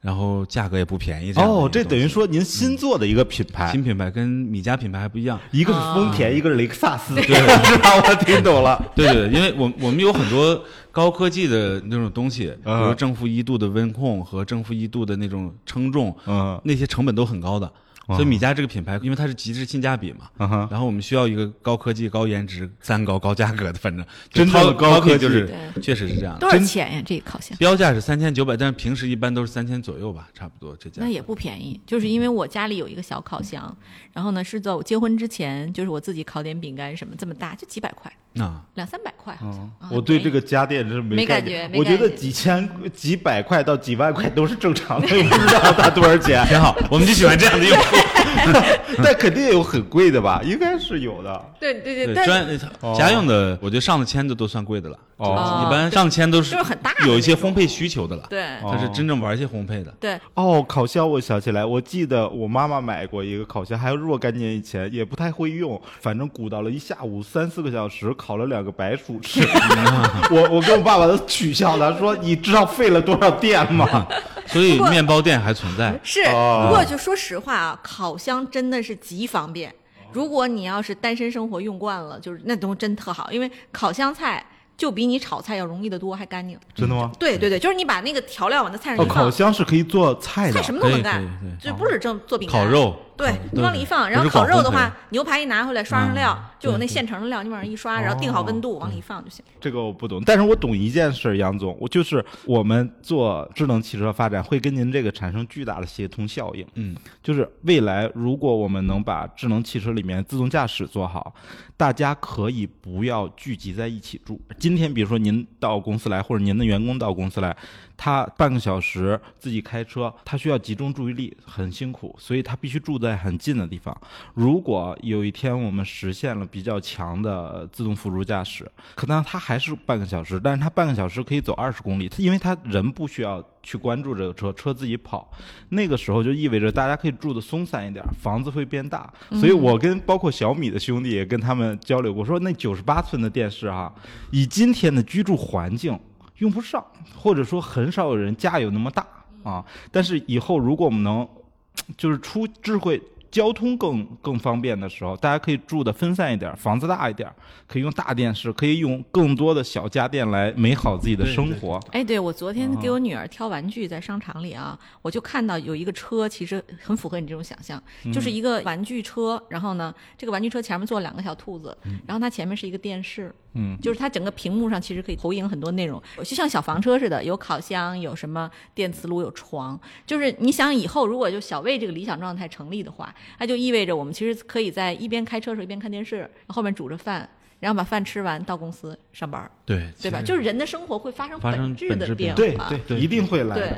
[0.00, 1.32] 然后价格也不便宜。
[1.34, 5.38] 哦，这等于说您新做的一个品牌，新品牌跟米家品牌还不一样。
[5.50, 7.90] 一个是丰田，啊一个是雷克萨斯， 对，是吧？
[8.08, 8.80] 我听懂了。
[8.94, 17.70] 对 对，对因为我我们有很多高科技的那种东西，比嗯如正负一度的温控和正负一度的那种称重，嗯那些成本都很高的。
[18.08, 26.40] 所以米家这个品牌，因为它是极致性价比嘛，嗯，然后我们需要一个高科技、高颜值、三高、高价格的，反正真正的高科技就是对确实是这样的。
[26.40, 27.02] 多少钱呀？
[27.04, 27.56] 这个烤箱？
[27.58, 31.08] 标价是三千九百，但是平时一般都是三千左右吧，差不多这价那。
[31.08, 33.76] 也不便宜，就是因为我家里有一个小烤箱，
[34.12, 39.60] 然后呢是在我结婚之前，就是我自己烤点饼干什么这么大，就几百块，啊，两三百块好像。
[39.78, 46.44] 啊我对这个家电真是没概感觉我觉得几千、几百块到几万块都是正常的， 也不知道它多少钱。
[46.46, 47.96] 挺好，我们就喜欢这样的用户。
[49.02, 50.40] 但肯定有很贵的吧？
[50.44, 51.44] 应该是有的。
[51.60, 52.46] 对对对，专
[52.80, 54.98] 哦家用的，我觉得上了千的都算贵的了。
[55.16, 58.24] 哦一般上千都是就是很大有一些烘焙需求的了。
[58.30, 59.92] 对哦它是真正玩一些烘焙的。
[59.98, 69.40] 对，哦，烤箱我想起来，我记得我妈妈买过一个烤箱，还有若干年以前，也不太会用，反正鼓捣了一下午三四个小时，烤了两个白薯吃。
[70.30, 74.06] 我我跟我爸爸都取笑他，说你知道费了多少电吗？
[74.46, 75.98] 所以面包店还存在。
[76.02, 76.22] 是。
[76.26, 79.72] 哦不过就说实话啊，烤箱真的是极方便。
[80.12, 84.44] 如果你要是单身生活用惯了，就是那东西真特好，因为烤箱菜
[84.76, 86.58] 就比你炒菜要容易得多，还干净。
[86.74, 87.12] 真的吗？
[87.18, 90.62] 对对对，就是你把那个调料往那菜上放，烤箱是可以做菜的菜。
[90.62, 91.22] 什么都能干
[91.60, 99.44] 就不是正做饼干、烤肉，对烤你往里一放，然后烤肉的话，牛排一拿回来刷上料嗯，就有那现成的料，你往上一刷，然后定好温度往里一放就行。
[99.60, 106.64] 这个我不懂，但是我懂一件事，杨总，我就是我们做智能汽车发展会跟您这个产生巨大的协同效应。
[106.74, 111.34] 嗯，就是未来如果我们能把智能汽车里面自动驾驶做好，
[111.76, 114.40] 大家可以不要聚集在一起住。
[114.58, 117.56] 今天比如说您到公司来，或者您的员工到公司来，
[117.98, 123.94] 他半个小时自己开车，他需要集中注意力，很辛苦，所以他必须住在很近的地方。
[124.34, 135.28] 如果有一天我们实现了比较强的自动辅助驾驶，可能他还是半个小时，但是他半个小时可以走二十公里，因为他人不需要去关注这个车，车自己跑。
[135.70, 139.12] 那个时候就意味着大家可以住的松散一点，房子会变大。
[139.32, 143.92] 所以我跟包括小米的兄弟也跟他们交流过，说那九十八寸的电视哈、
[144.30, 145.98] 以今天的居住环境
[146.38, 146.84] 用不上，
[147.16, 149.06] 或者说很少有人家有那么大
[149.42, 149.64] 啊。
[149.92, 151.26] 但是以后如果我们能
[151.96, 153.00] 就是出智慧。
[153.30, 157.30] 交通更更方便的时候，大家可以住的分散一点，房子大一点，
[157.66, 161.78] 可以用大电视，可以用更多的小家电来美好自己的生活。
[161.92, 173.47] 哎，对我昨天哦给我女儿挑玩具，在商场里啊，我就看到有一个车，其实很符合你这种想象，嗯就是一个玩具车，然后呢，这个玩具车前面坐两个小兔子，然后它前面是一个电视，嗯，
[173.80, 187.28] 就是它整个屏幕上其实可以投影很多内容，就像小房车似的，有烤箱，有什么电磁炉，有床，就是你想以后如果就小魏这个理想状态成立的话，那就意味着我们其实可以在一边开车的时候一边看电视，后面煮着饭。
[187.60, 190.22] 然后把饭吃完到公司上班，对对吧？
[190.22, 192.68] 就是人的生活会发生发生质的变变化。
[192.68, 193.76] 对对，一定会来对的。。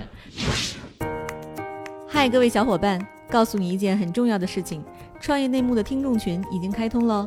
[2.07, 4.85] 嗨，各位小伙伴，告诉你一件很重要的事情：
[5.19, 7.27] 创业内幕的听众群已经开通喽。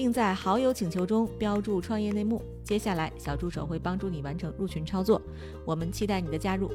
[0.00, 2.42] 并在好友请求中标注“创业内幕”。
[2.64, 5.20] 接下来，小助手会帮助你完成入群操作。
[5.62, 6.72] 我们期待你的加入。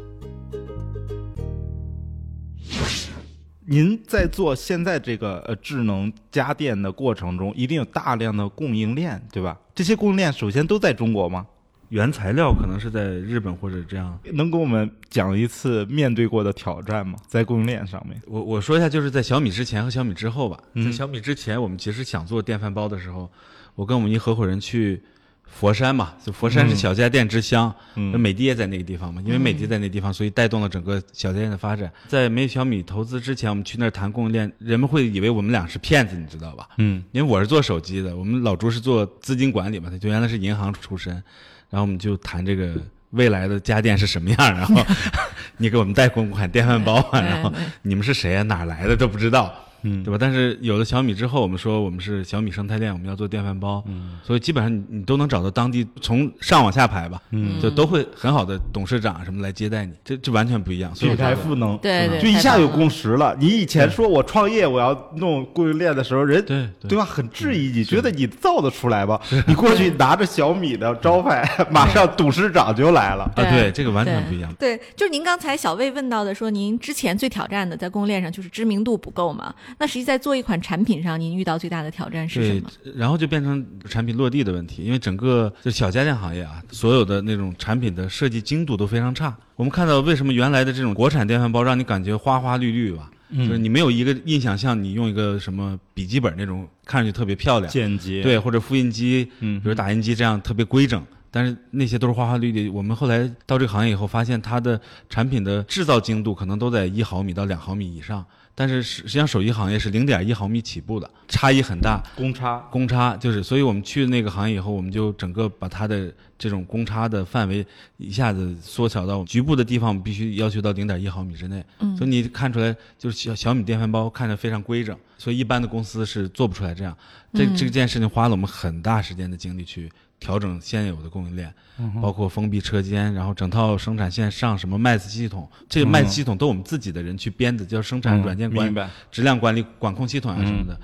[3.65, 9.59] 您在做现在这个呃智能家电的过程中，一定有大量的供应链，对吧？
[9.73, 11.47] 这些供应链首先都在中国吗？
[11.89, 14.17] 原材料可能是在日本或者这样。
[14.33, 17.17] 能给我们讲一次面对过的挑战吗？
[17.27, 18.19] 在供应链上面？
[18.27, 20.57] 我我说一下，就是在小米之前和小米之后吧。
[20.73, 23.29] 嗯在小米之前，我们其实想做电饭煲的时候，
[23.75, 25.01] 我跟我们一合伙人去
[25.45, 31.91] 佛山嘛，就佛山是嗯小家电之乡，嗯那美的也在那个地方嘛，因为美的在那个地方，所以带动了整个小家电的发展。
[32.07, 36.67] 在没有小米投资之前，我们去那儿谈供应链，人们会以为我们俩是骗子，你知道吧？
[36.77, 41.23] 嗯因为我是做手机的，我们老朱是做资金管理嘛，他就原来是银行出身，
[41.69, 42.73] 然后我们就谈这个
[43.11, 44.75] 未来的家电是什么样，然后
[45.57, 47.51] 你给我们带公款电饭煲啊，然后
[47.81, 49.53] 你们是谁啊，哪来的都不知道。
[49.85, 50.17] 嗯对吧？
[50.19, 60.93] 但是有了小米之后，我们说我们是小米生态链，我们要做电饭煲，嗯，所以基本上你你都能找到当地从上往下排吧，嗯，就都会很好的董事长什么来接待你，这这完全不一样。
[60.95, 63.35] 所以举我觉得财赋能，对对就一下有共识了。
[63.39, 67.05] 你以前说我创业，我要弄供应链的时候，人对对对吧？
[67.05, 69.19] 很质疑，你觉得你造得出来吗？
[69.47, 73.23] 你过去拿着小米的招牌， 马上董事长就来了。
[73.23, 74.53] 啊，对，这个完全不一样。
[74.55, 79.53] 对，就是您刚才小魏问到的，说您之前最挑战的在供应链上就是知名度不够嘛？
[79.77, 89.35] 那实际在做一款产品上，您遇到最大的挑战是什对么？，然后就变成产品落地的问题，因为整个就小家电行业啊，所有的那种产品的设计精度都非常差。
[89.55, 101.03] 我们看到为什么原来的这种国产电饭煲让你感觉花花绿绿吧，就是你没有一个印象像你用一个什么笔记本那种看上去特别漂亮，简洁，对，或者复印机，嗯比如打印机这样特别规整。
[101.31, 102.69] 但是那些都是花花绿绿。
[102.69, 108.25] 我们后来到这个行业以后，发现它的产品的制造精度可能都在一毫米到两毫米以上。
[108.57, 112.01] 但是实实际上手机行业是零点一毫米起步的，差异很大。
[112.15, 117.65] 公差，公差就是，所以我们去那个行业以后，我们就整个把它的这种公差的范围
[117.97, 121.63] 一下子缩小到局部的地方，必须要求到零点一毫米之内。
[121.79, 126.95] 嗯，所以你看出来就是小小米电饭煲看着非常规整，所以一般的公司是做不出来这样。
[127.33, 129.91] 这这件事情花了我们很大时间的精力去。
[130.17, 131.53] 调整现有的供应链，
[132.01, 138.73] 包括封闭车间，然后整套生产线上什么 MAS 系统，这个 MAS 系统都我们自己的人去编的，叫生产软件管
[139.11, 140.79] 质量管理管控系统啊什么的。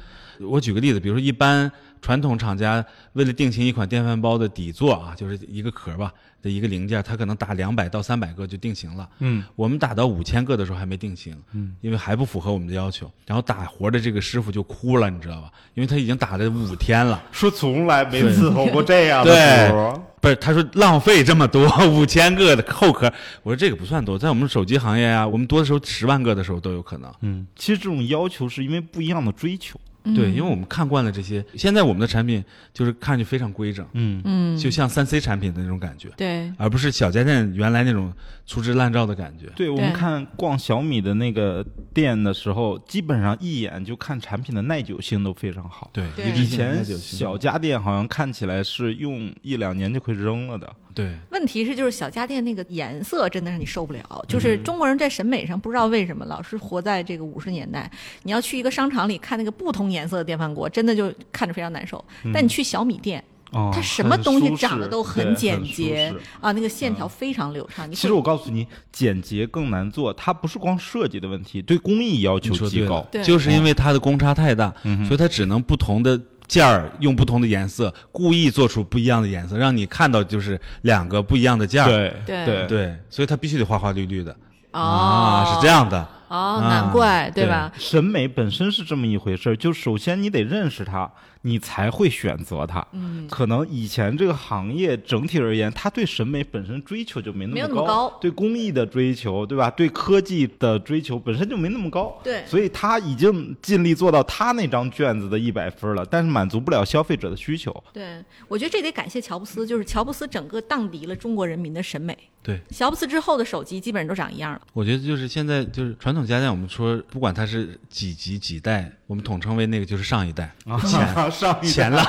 [0.46, 2.84] 我举个例子，比如说一般传统厂家
[3.14, 6.12] 为了定型一款电饭煲的底座啊，就是一个壳吧。
[6.42, 9.08] 的一个零件，它可能打两百到三百个就定型了。
[9.20, 13.08] 嗯，我们打到五千个的时候还没定型，嗯，因为还不符合我们的要求。
[13.28, 15.52] 然后打活的这个师傅就哭了，你知道吧？
[15.76, 20.04] 因为他已经打了五天了，说从来没伺候过这样的活。
[20.20, 23.06] 不是，他说浪费这么多 五千个的后壳。
[23.44, 27.14] 我说这个不算多，在我们手机行业啊，我们多的时候十万个的时候都有可能。
[27.22, 29.80] 嗯，其实这种要求是因为不一样的追求。
[30.04, 38.12] 对，因为我们看惯了这些，现在我们的产品就是看去非常规整，嗯嗯，就像三 C 产品的那种感觉，对，而不是小家电原来那种
[38.46, 39.48] 粗制滥造的感觉。
[39.56, 45.90] 对我们看逛小米的那个店的时候，基本上一眼就看产品的耐久性都非常好。
[45.94, 50.76] 对，以前小家电好像看起来是用一两年就可以扔了的。
[50.94, 54.26] 对，问题是就是小家电那个颜色真的让你受不了。
[54.28, 57.90] 就是中国人在审美上不知道为什么老是活在这个五十年代。
[58.24, 62.04] 你要去一个商场里看那个不同颜色的电饭锅，真的就看着非常难受。
[62.34, 67.90] 但你去小米店，它什么东西长得都很简洁啊，那个线条非常流畅。
[67.92, 73.06] 其实我告诉你，简洁更难做，它不是光设计的问题，对工艺要求极高。
[73.24, 74.74] 就是因为它的公差太大，
[75.08, 76.20] 所以它只能不同的。
[76.48, 81.88] 件儿用不同的颜色，故意做出不一样的颜色，让你看到就是两个不一样的件儿。
[81.88, 84.36] 对对对，所以它必须得花花绿绿的。
[84.72, 86.06] 啊，是这样的。
[86.32, 87.70] 哦，难怪，对吧？
[87.78, 91.12] 审美本身是这么一回事儿，就首先你得认识它。
[91.44, 92.86] 你才会选择它。
[92.92, 99.70] 嗯，可能以前这个行业整体而言，它对审美本身追求就没那么高，对工艺的追求，对吧？
[99.72, 102.20] 对科技的追求本身就没那么高。
[102.24, 107.72] 对，所以他已经尽力做到他那张卷子的一百分了，但是满足不了消费者的需求。
[107.92, 112.18] 对，我觉得这得感谢乔布斯，就是乔布斯整个荡涤了中国人民的审美。
[112.44, 114.62] 对，乔布斯之后的手机基本上都长一样了。
[114.74, 118.92] 我觉得就是现在就是传统家电，我们说不管它是几级几代。
[119.06, 120.56] 我们统称为那个就是上一代，
[120.88, 122.06] 前 上前浪，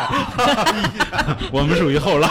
[1.53, 2.31] 我们属于后浪，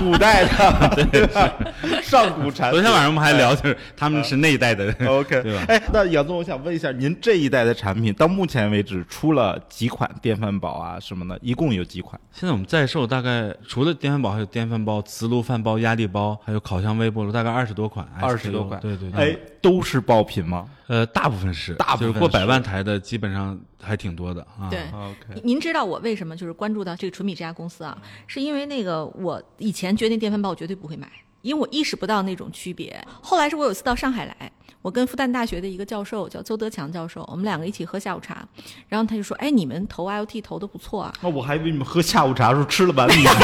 [0.00, 2.70] 古代的， 对，上古产。
[2.70, 5.64] 昨天晚上我们还聊，就是他们是那一代的，OK，对吧？
[5.68, 11.38] 哎，那杨总，我想问一下，您这一代的产品到目前为止出了几款电饭煲啊什么的？
[11.42, 12.18] 一共有几款？
[12.32, 19.10] 现在我们在售大概除了电饭煲，还有电饭煲、磁炉饭煲、压力煲，还有烤箱微波炉，大概二十多款，二十多款，对对。
[19.12, 20.68] 哎，都是爆品吗？
[20.88, 24.68] 呃，大部分是，大部分过百万台的基本上还挺多的啊。
[24.68, 25.40] 对，OK。
[25.42, 27.96] 您知道我为什么就是关注到这个纯米这家公司啊？
[28.26, 33.02] 是因为那个我以前决定电饭煲我绝对不会买，因为我意识不到那种区别。
[33.22, 38.46] 后来是我有一次到上海来，我跟复旦大学的一个教授叫邹德强教授，我们两个一起喝下午茶，
[38.86, 43.34] 然后他就说：“哎，你们投 IoT 投的不错啊。”那我还以为你们喝下午茶时候吃了碗米饭。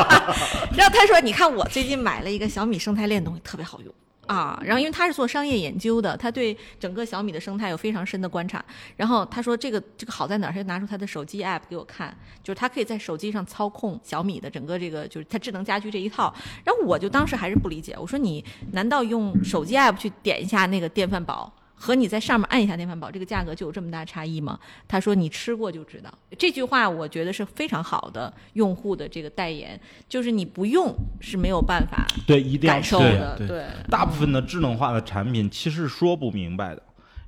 [0.74, 3.92] 然后他说：“你看我最近买了一个小米生态链东西，特别好用。”
[4.26, 8.64] 啊，然后因为他是做商业研究的，他对整个小米的生态有非常深的观察。
[8.96, 10.52] 然后他说这个这个好在哪儿？
[10.52, 16.32] 他就拿出他的手机 app 给我看，就是他可以在手机上操控小米的整个这个就是他智能家居这一套。
[16.64, 21.52] 然后我就当时还是不理解，我说你难道用手机 app 去点一下那个电饭煲？
[21.82, 24.56] 和你在上面按一下电饭煲，这个价格就有这么大差异吗？
[24.86, 26.08] 他说你吃过就知道。
[26.38, 33.36] 这句话我觉得是非常好的用户的这个代言，就是你不用是没有办法对一定感受的。
[33.36, 36.80] 对，大部分的智能化的产品其实说不明白的，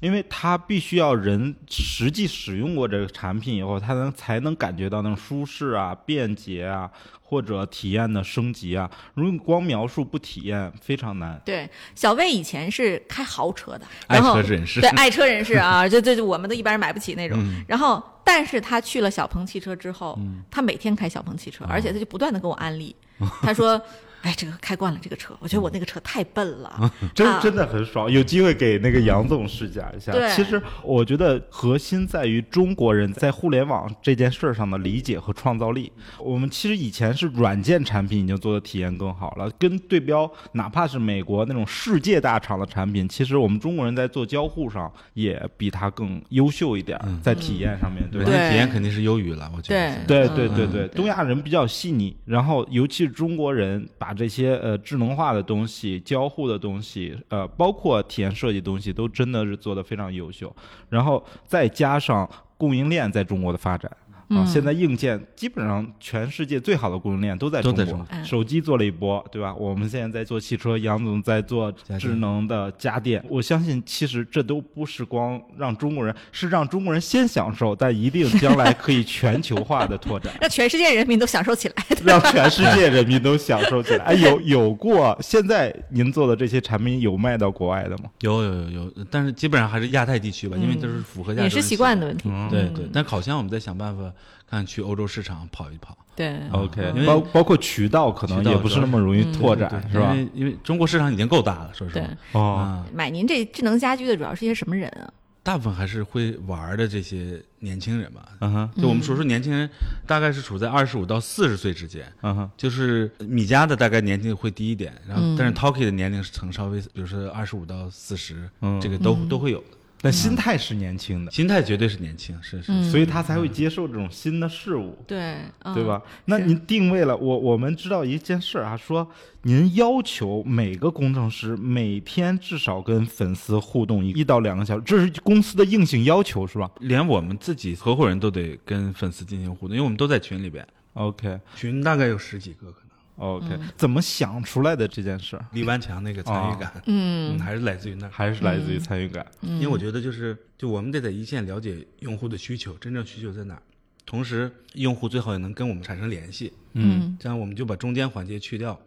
[0.04, 6.90] 因为它必须要人实际使用过这个产品以后，他能才能感觉到那种舒适啊、便捷啊。
[7.26, 11.40] 或者体验的升级啊，如果光描述不体验，非常难。
[11.44, 17.36] 对，小魏以前是开豪车的，爱车人士，对爱车人士啊， 就就我们都一般人买不起那种。
[17.66, 20.16] 然后，但是他去了小鹏汽车之后，
[20.48, 22.94] 他每天开小鹏汽车，而且他就不断的跟我安利，
[23.42, 23.80] 他说。
[24.24, 30.12] 哎，这个开惯了这个车，我觉得我那个车太笨了，真啊真的很爽，有机会给那个杨总试驾一下。
[30.12, 35.92] 对其实我觉得核心在于中国人在互联网这件事儿上的理解和创造力。
[36.18, 48.30] 我们其实以前是软件产品已经做的体验更好了，跟对标哪怕是美国那种世界大厂的产品，其实我们中国人在做交互上也比它更优秀一点，在体验上面，对吧？
[48.48, 50.24] 体验肯定是优于了，我觉得对。
[50.34, 60.54] 对对对，东亚人比较细腻，然后尤其是中国人把这些呃智能化的东西、交互的东西，呃，包括体验设计东西，都真的是做得非常优秀。
[60.88, 63.90] 然后再加上供应链在中国的发展。
[64.36, 69.54] 啊，嗯现在硬件基本上全世界最好的供应链都在中国中，手机做了一波，对吧？
[69.54, 73.24] 我们现在在做汽车，杨总在做智能的家电。
[73.28, 80.32] 我相信，其实这都不是光让中国人，是让中国人先享受，但一定将来可以全球化的拓展。
[80.40, 81.74] 让全世界人民都享受起来。
[82.04, 84.04] 让全世界人民都享受起来。
[84.06, 88.04] 哎，有有过，现在您做的这些产品有卖到国外的吗？
[88.20, 92.28] 有有有有，但是基本上还是亚太地区吧，因为都是符合亚洲人饮食习惯的问题。
[92.30, 94.12] 嗯对对，但烤箱我们在想办法
[94.48, 100.14] 看去欧洲市场跑一跑，对，OK，因为包包括渠道可能也不是那么容易拓展，是吧？
[100.14, 100.24] 因？
[100.24, 102.02] 为因为中国市场已经够大了，说实对。
[102.02, 105.12] 话，哦，啊，买您这智能家居的主要是一些什么人啊？
[105.42, 108.28] 大部分还是会玩儿的这些年轻人吧。
[108.40, 109.68] 嗯哼，就我们说说年轻人，
[110.06, 112.10] 大概是处在二十五到四十岁之间。
[112.22, 115.36] 嗯哼，就是米家的大概年龄会低一点，然后嗯。
[115.38, 118.80] 但是 Talkie 的年龄层稍微，比如说二十五到四十，嗯。
[118.80, 119.66] 这个都都会有的。
[120.04, 122.84] 但心态是年轻的，心态绝对是年轻，是是嗯。
[122.90, 124.98] 所以他才会接受这种新的事物。
[125.06, 126.02] 对，嗯对吧？？
[126.26, 129.10] 那您定位了我，我们知道一件事儿啊，说
[129.44, 142.70] 您要求每个工程师每天至少跟粉丝互动一一到两个小时，这是公司的硬性要求，是吧连我们自己合伙人都得跟粉丝进行互动，因为我们都在群里边，？OK 群大概有十几个
[143.16, 145.46] OK，、怎么想出来的这件事儿？
[145.52, 147.36] 李万强那个参与感，嗯。
[147.36, 148.10] 嗯，还是来自于那儿。
[148.10, 149.24] 还是来自于参与感。
[149.40, 153.62] 因为我觉得就是，就我们得在一线了解用户的需求，真正需求在哪儿，
[154.04, 157.16] 同时用户最好也能跟我们产生联系，嗯。
[157.20, 158.78] 这样我们就把中间环节去掉。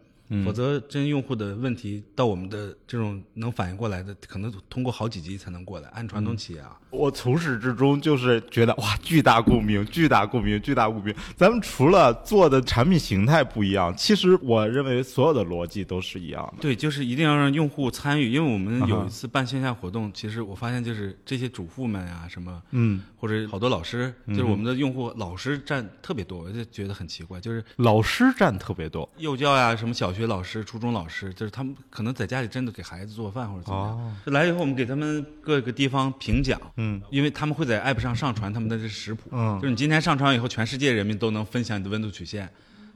[0.44, 5.88] 否则，真用户的问题到我们的这种能反应过来的，可能通过好几级才能过来。
[5.90, 11.14] 按传统企业啊，我从始至终就是觉得哇，巨大共鸣，巨大共鸣，巨大共鸣。
[11.36, 16.62] 咱们除了做的产品形态不一样，其实我认为所有的逻辑都是一样的。
[16.62, 18.32] 对，就是一定要让用户参与。
[18.32, 29.08] 因为我们有一次办线下活动，其实我发现就是这些主妇们呀、什么，嗯，或者好多老师，就是我们的用户老师占特别多，我就觉得很奇怪，就是老师占特别多。
[29.18, 33.98] 幼教呀，什么小学老师、初中老师，就是他们可能在家里真的给孩子做饭或者怎么样。
[33.98, 42.50] 哦就来以后，我们给他们各个地方评奖，嗯，因为他们会在 app 上上传他们的这食谱，嗯就是你今天上传以后，全世界人民都能分享你的温度曲线，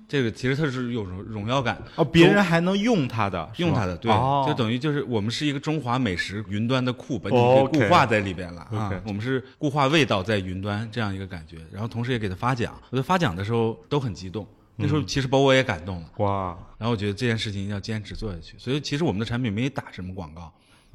[0.08, 1.92] 这个其实它是有荣荣耀感的。
[1.96, 8.92] 哦，别人还能用它的，用它的，对，哦、就等于就是我们是一个中华美食云端的库，把你哦给固化在里边了啊。
[9.06, 12.78] 我们是固化味道在云端这样一个感觉，然后同时也给他发奖。
[12.90, 14.46] 我在发奖的时候都很激动，
[14.76, 16.10] 那嗯时候其实把我也感动了。
[16.18, 20.52] 哇，然后我觉得这件事情要坚持做下去，所以其实我们的产品没打什么广告，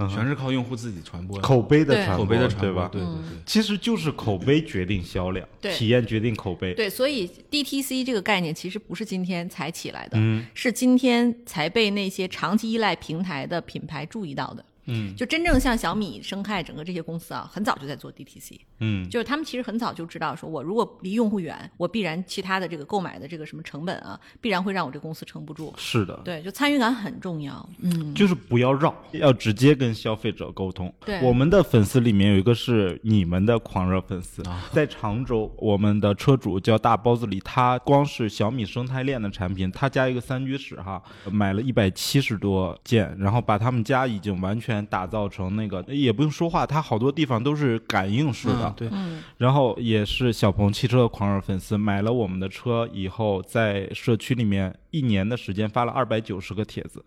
[0.09, 2.89] 全是靠用户自己传播口碑的传播，口碑的传播，对吧？
[2.93, 3.43] 对对对。
[3.47, 6.75] 其实就是口碑决定销量，对体验决定口碑。
[6.75, 14.65] 对，所以 DTC 这个概念其实不是今天才起来的，嗯是今天才被那些长期依赖平台的品牌注意到的。
[14.87, 25.73] 嗯就真正像小米、生态整个这些公司啊，很早就在做 DTC，嗯就是他们其实很早就知道，说我如果离用户远，我必然其他的这个购买的这个什么成本啊，必然会让我这公司撑不住。
[25.77, 27.69] 是的，对，就参与感很重要。
[27.81, 30.93] 嗯，就是不要绕，要直接跟消费者沟通。
[31.05, 48.91] 对我们的粉丝里面有一个是你们的狂热粉丝，啊在常州，我们的车主叫大包子里，他光是小米生态链的产品，他家一个三居室哈，买了一百七十多件，然后把他们家已经完全打造成那个，也不用说话，它好多地方都是感应式的，嗯对，
[49.39, 57.05] 然后也是小鹏汽车的狂热粉丝，买了我们的车以后，在社区里面一年的时间发了二百九十个帖子。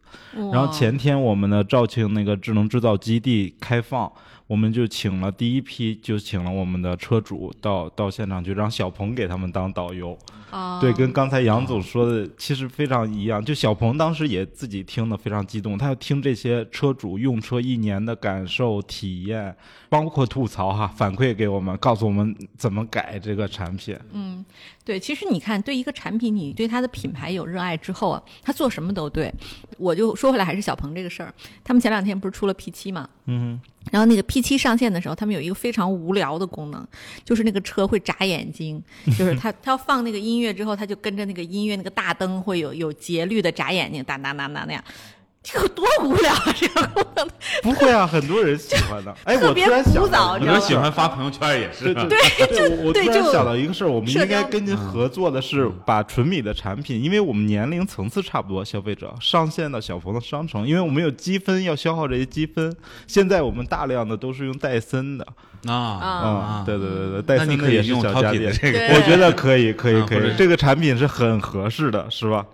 [0.51, 4.11] 然后前天我们的肇庆那个智能制造基地开放，
[4.49, 10.17] 我们就请了第一批，就请了我们的车主到到现场去，让小鹏给他们当导游。
[10.49, 13.45] 啊，对，跟刚才杨总说的其实非常一样。
[13.45, 19.55] 就小鹏当时也自己听得非常激动，他要听这些车主用车一年的感受、体验，
[19.87, 23.95] 包括吐槽哈，反馈给我们，告诉我们怎么改这个产品。
[24.11, 24.43] 嗯
[24.83, 29.31] 对，其实你看，对一个产品，你对它的品牌有热爱之后啊，他做什么都对。
[29.77, 31.31] 我就说回来，还是小鹏这个事儿，
[31.63, 33.07] 他们前两天不是出了 P 七嘛？
[33.25, 33.61] 嗯
[33.91, 36.85] 然后那个 P 七上线的时候，他们有一个非常无聊的功能，
[37.23, 38.83] 就是那个车会眨眼睛，
[39.17, 44.83] 就是它它要放那个音乐之后，它就跟着那个音乐那个大灯会有有节律的眨眼睛，哒哒哒哒那样。
[45.51, 46.53] 这个多无聊啊！
[46.55, 47.27] 这个功能，
[47.63, 49.15] 不会啊，很多人喜欢的。
[49.25, 52.07] 哎，我特别突然想古早到很多人喜欢发朋友圈也是对。
[52.07, 62.75] 对 对，我我突然想到一个事儿，我们应该跟您合作的是把纯米的产品，因为我们年龄层次差不多，消费者上线到小鹏的商城，因为我们有积分要消耗这些积分，
[63.07, 65.25] 现在我们大量的都是用戴森的
[65.65, 72.45] 啊啊，对对对对，戴森的也是用小家电，这个，我觉得可以可以可以这个产品是很合适的，是吧？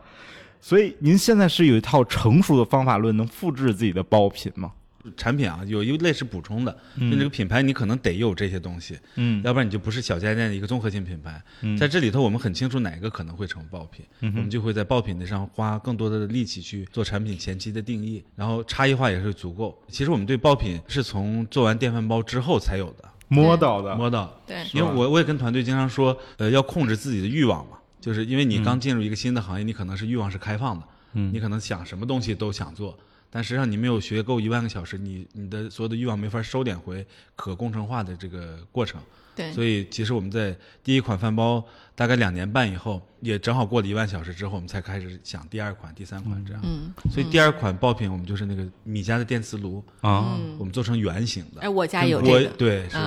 [0.66, 4.72] 所以您现在是有一套成熟的方法论，能复制自己的爆品吗？
[5.16, 9.43] 产品啊，有一类是补充的，就这个品牌你可能得有这些东西，嗯。
[9.43, 11.39] 要不然你就不是小家电的一个综合性品牌。
[11.61, 11.78] 嗯。
[11.78, 19.80] 在这里头，我们很清楚哪个可能会成爆品，我们就会在爆品的上花更多的力气去做产品前期的定义，然后差异化也是足够。
[19.88, 24.36] 其实我们对爆品是从做完电饭煲之后才有的，摸到的，摸到。
[24.47, 32.95] 对因为我我也跟团队经常说，呃，要控制自己的欲望嘛，就是因为你刚进入一个新的行业，你可能是欲望是开放的，嗯你可能想什么东西都想做，
[33.31, 37.03] 但实际上你没有学够一万个小时，你你的所有的欲望没法收敛回
[37.35, 39.01] 可工程化的这个过程。
[39.35, 46.61] 对，所以其实我们在第一款饭包大概两年半以后，也正好过了一万小时之后，我们才开始想第二款、第三款这样。
[46.63, 51.61] 嗯，所以第二款爆品我们就是那个米家的电磁炉，啊，我们做成圆形的。
[51.61, 52.97] 哎，我家有这个，对是。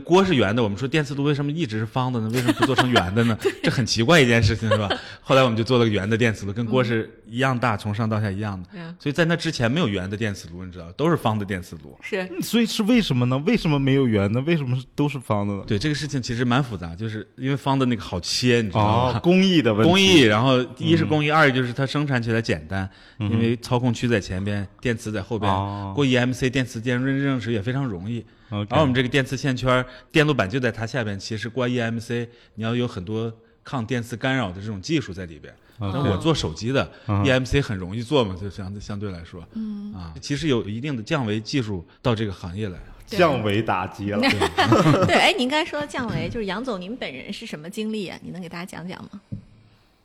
[0.00, 2.28] 锅是圆的，我们说电磁炉为什么一直是方的呢？
[2.32, 3.36] 为什么不做成圆的呢？
[3.62, 4.88] 这很奇怪一件事情，是吧？
[5.20, 8.68] 后来我们就做了个圆的电磁炉，跟锅是一样大，从上到下一样的。
[8.98, 11.96] 所以在那之前没有圆的电磁炉，你知道，都是方的电磁炉。
[12.02, 13.36] 是所以是为什么呢？
[13.46, 14.40] 为什么没有圆的？
[14.42, 15.64] 为什么都是方的呢？
[15.66, 19.16] 对这个事情其实蛮复杂，就是因为方的那个好切，你知道吗？
[19.16, 22.88] 哦，工艺的问题，工艺，然后一是工艺，二就是它生产起来简单，
[23.18, 28.24] 因为操控区在前边，电磁在后边哦，过 EMC 电磁电路认证时也非常容易。
[28.52, 33.32] 后我们这个电磁线圈电路板就在它下边，其实过 EMC 你要有很多
[33.64, 35.52] 抗电磁干扰的这种技术在里边。
[35.78, 42.78] 那我做手机的嗯 EMC 很容易做嘛，就相相对来说，嗯啊，其实有一定的降维技术到这个行业来。
[43.04, 44.20] 降维打击了。
[45.06, 48.18] 对， 哎，您刚才说到降维，就是杨总，您本人是什么经历啊？
[48.22, 49.20] 你能给大家讲讲吗？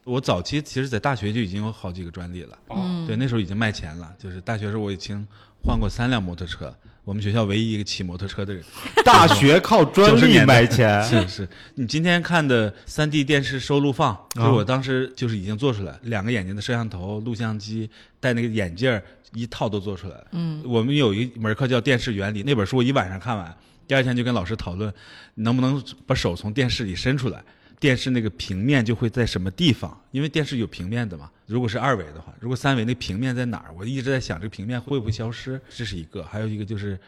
[0.03, 4.13] 我早期其实，在大学就已经有好几个专利了，嗯对，那时候已经卖钱了。
[4.17, 5.25] 就是大学时候，我已经
[5.63, 6.75] 换过三辆摩托车，
[7.07, 8.61] 我们学校唯一一个骑摩托车的人。
[9.05, 17.89] 大学靠专90利年代买钱， 是是，你今天看的三 D 电视收录放，就是我当时就是已经做出来，两个眼睛的摄像头、录像机，
[18.19, 19.01] 戴那个眼镜儿，
[19.33, 20.27] 一套都做出来了。
[20.33, 23.55] 嗯，我们有一门课叫电视原理，那本书我一晚上看完，
[23.87, 24.93] 第二天就跟老师讨论，
[25.35, 27.41] 能不能把手从电视里伸出来。
[27.79, 29.99] 电视那个平面就会在什么地方？
[30.11, 31.29] 因为电视有平面的嘛。
[31.45, 33.73] 如果是二维的话，如果三维那平面在哪儿？
[33.77, 36.23] 我一直在想这个平面会不会消失，这是一个。
[36.23, 36.99] 还有一个就是，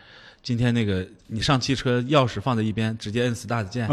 [0.42, 3.88] 今天那个你上汽车钥匙放在一边，直接摁 start 键，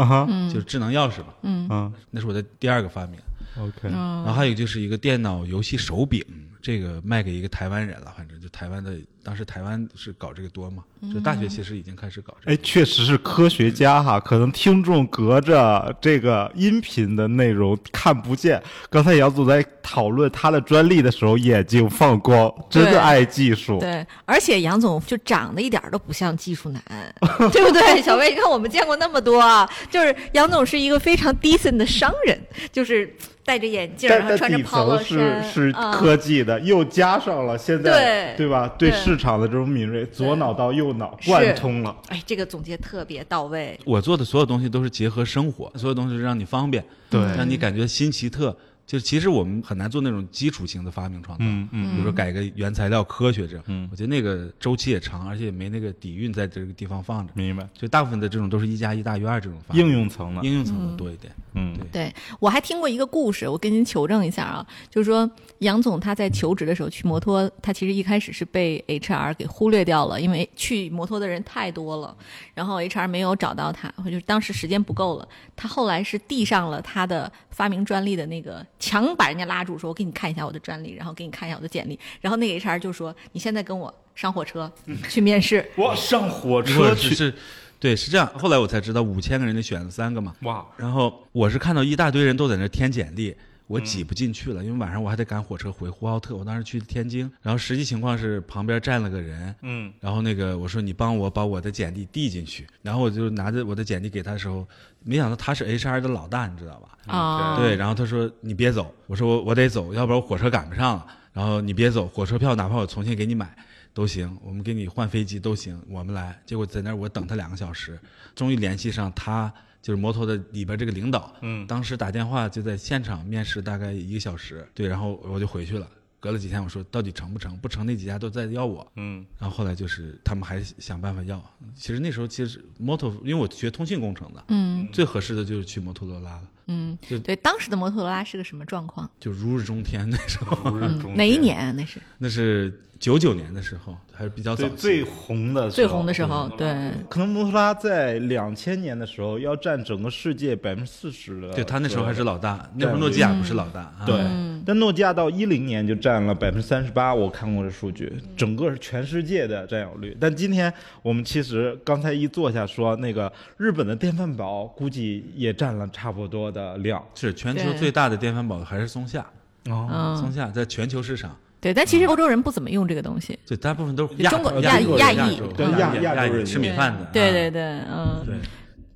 [0.53, 1.33] 就是智能钥匙嘛。
[1.41, 3.19] 嗯那是我的第二个发明。
[3.57, 6.23] ，OK，嗯然后还有就是一个电脑游戏手柄，
[6.61, 8.93] 这个卖给一个台湾人了，反正就台湾的，
[9.23, 10.83] 当时台湾是搞这个多嘛，
[11.13, 12.53] 就大学其实已经开始搞这个。
[12.53, 18.61] 哎，确实是科学家哈，可能听众隔着这个音频的内容看不见。
[18.89, 23.79] 刚才杨总在讨论他的专利的时候，眼睛放光，真的爱技术。
[23.79, 26.81] 对，而且杨总就长得一点都不像技术男，
[27.51, 28.01] 对不对？
[28.03, 32.39] 小薇，你看我们见过那么多啊，就是杨总是一个非常 decent 的商人，
[32.71, 33.15] 就是
[33.47, 38.67] 戴着眼镜，但然后穿着但底 polo 层是衫，是啊科技的，又加上了现在对吧？
[38.77, 41.95] 对对市场的这种敏锐，左脑到右脑贯通了。
[42.09, 43.79] 哎，这个总结特别到位。
[43.85, 48.53] 我做的所有东西都是结合生活，所有东西是让你方便，对让你感觉新奇特。
[48.87, 53.85] 就其实我们很难做那种基础型的发明创造，嗯嗯比如说改个原材料科学这样，嗯。
[53.91, 61.35] 我觉得那个周期也长，而且也没那个底蕴在这个地方放着，明白，就大部分的这种都是一加一大于二这种发明应用层的，应用层的多一点。
[61.53, 61.77] 嗯。
[61.91, 62.13] 对。
[62.39, 65.29] 我还听过一个故事，我跟您求证一下啊，就是说
[65.59, 72.15] 杨总他在求职的时候去摩托，他其实一开始是被 HR 给忽略掉了，因为去摩托的人太多了，
[72.53, 75.27] 然后 HR 没有找到他，或者就是当时时间不够了，
[75.57, 84.71] 他后来是递上了他的发明专利的那个，强把人家拉住，说我给你看一下我的专利，然后给你看一下我的简历，然后那个 HR 就说你现在跟我上火车
[85.09, 87.33] 去面试，我上火车去，
[87.79, 88.27] 对，是这样。
[88.37, 90.33] 后来我才知道，五千个人里选了三个嘛。
[90.41, 93.35] 哇，然后我是看到一大堆人都在那填简历，
[93.67, 104.67] 我挤不进去了，因为晚上我还得赶火车回呼和浩特，我当时去天津，然后实际情况是旁边站了个人，嗯，然后那个我说你帮我把我的简历递进去，然后我就拿着我的简历给他的时候，
[105.03, 107.13] 没想到他是 HR 的老大，你知道吧？
[107.13, 111.05] 啊，对，然后他说你别走，我说我我得走，要不然我火车赶不上了。
[111.33, 113.55] 然后你别走，火车票哪怕我重新给你买
[113.93, 116.35] 都行，我们给你换飞机都行，我们来。
[116.47, 117.99] 结果在那儿我等他两个小时，
[118.33, 119.53] 终于联系上他，
[119.87, 121.33] 就是摩托的里边这个领导。
[121.41, 124.67] 嗯当时打电话就在现场面试，大概一个小时。
[124.73, 125.87] 对，然后我就回去了。
[126.19, 127.55] 隔了几天，我说到底成不成？
[127.55, 128.85] 不成，那几家都在要我。
[128.97, 131.41] 嗯然后后来就是他们还想办法要。
[131.73, 139.09] 其实那时候其实摩托，因为我学通信工程的，嗯最合适的就是去摩托罗拉了，嗯就，对，当时的摩托罗拉是个什么状况？
[139.21, 140.09] 就如日中天。
[140.09, 141.37] 那时候，嗯，哪一？
[141.37, 141.71] 年啊？
[141.71, 144.67] 那是那是九九年的时候，还是比较早。
[144.69, 153.81] 最最红的最红的时候，对，可能摩托罗拉在两千年的时候要占整个世界百分之四十的，对他那时候还是老大，那会儿诺基亚不是老大。
[153.81, 154.03] 啊。
[154.05, 154.15] 对。
[154.19, 160.15] 嗯，但诺基亚到一零年就占了百分之三十八，我看过的数据，整个是全世界的占有率。
[160.19, 167.03] 但今天我们其实刚才一坐下说，那个日本的电饭煲估计也占了差不多的量。
[167.15, 169.25] 是全球最大的电饭煲还是松下，
[169.69, 173.37] 哦，嗯，松下在全球市场，对，但其实欧洲人不怎么用这个东西。
[173.47, 176.99] 对大部分都是亚中国亚亚亚裔亚洲亚对亚亚洲人吃米饭的。
[176.99, 178.35] 啊对对对，嗯，对，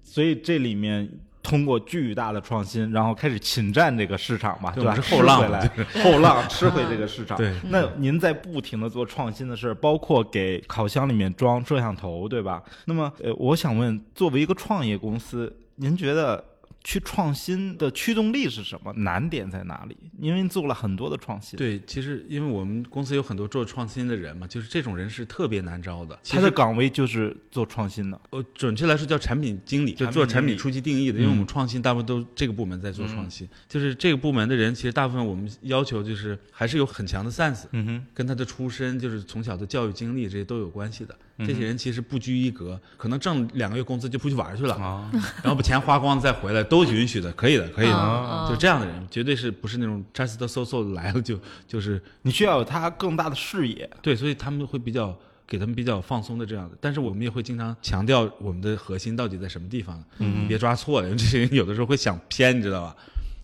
[0.04, 1.10] 所以这里面
[1.42, 4.96] 通过巨大的创新，然后开始侵占这个市场嘛，对吧？
[5.10, 5.68] 后浪来，
[6.04, 7.36] 后浪吃回这个市场。
[7.36, 12.62] 对那您在不停的做创新的事儿，包括给烤箱里面装摄像头，对吧？
[12.86, 16.44] 那么，呃，我想问，作为一个创业公司，您觉得
[16.84, 18.92] 去创新的驱动力是什么？
[18.94, 19.96] 难点在哪里？
[20.20, 26.20] 因为做了很多的创新，，对，其实因为我们公司有很多做创新的人嘛，就是这种人是特别难招的。
[26.24, 28.20] 他的岗位就是做创新的。
[28.32, 41.16] 呃，准确来说叫产品经理，就做产品初期定义的，因为我们创新大部分都这个部门在做创新，就是这个部门的人，其实大部分我们要求就是还是有很强的 sense，嗯哼，跟他的出身就是从小的教育经历这些都有关系的。
[41.40, 45.10] 这些人其实不拘一格，可能挣两个月工资就出去玩去了，啊，
[45.42, 47.96] 然后把钱花光了再回来，都允许的，可以的，可以的。
[47.96, 53.90] 啊就这样的人，绝对是不是那种 just so so 来了就 就是你需要有他更大的视野。
[54.02, 55.18] 对，所以他们会比较
[55.48, 62.96] 给他们比较放松的这样的，但是我们也会经常强调我们的核心到底在什么地方，嗯，别抓错了，因为这些人有的时候会想偏，你知道吧？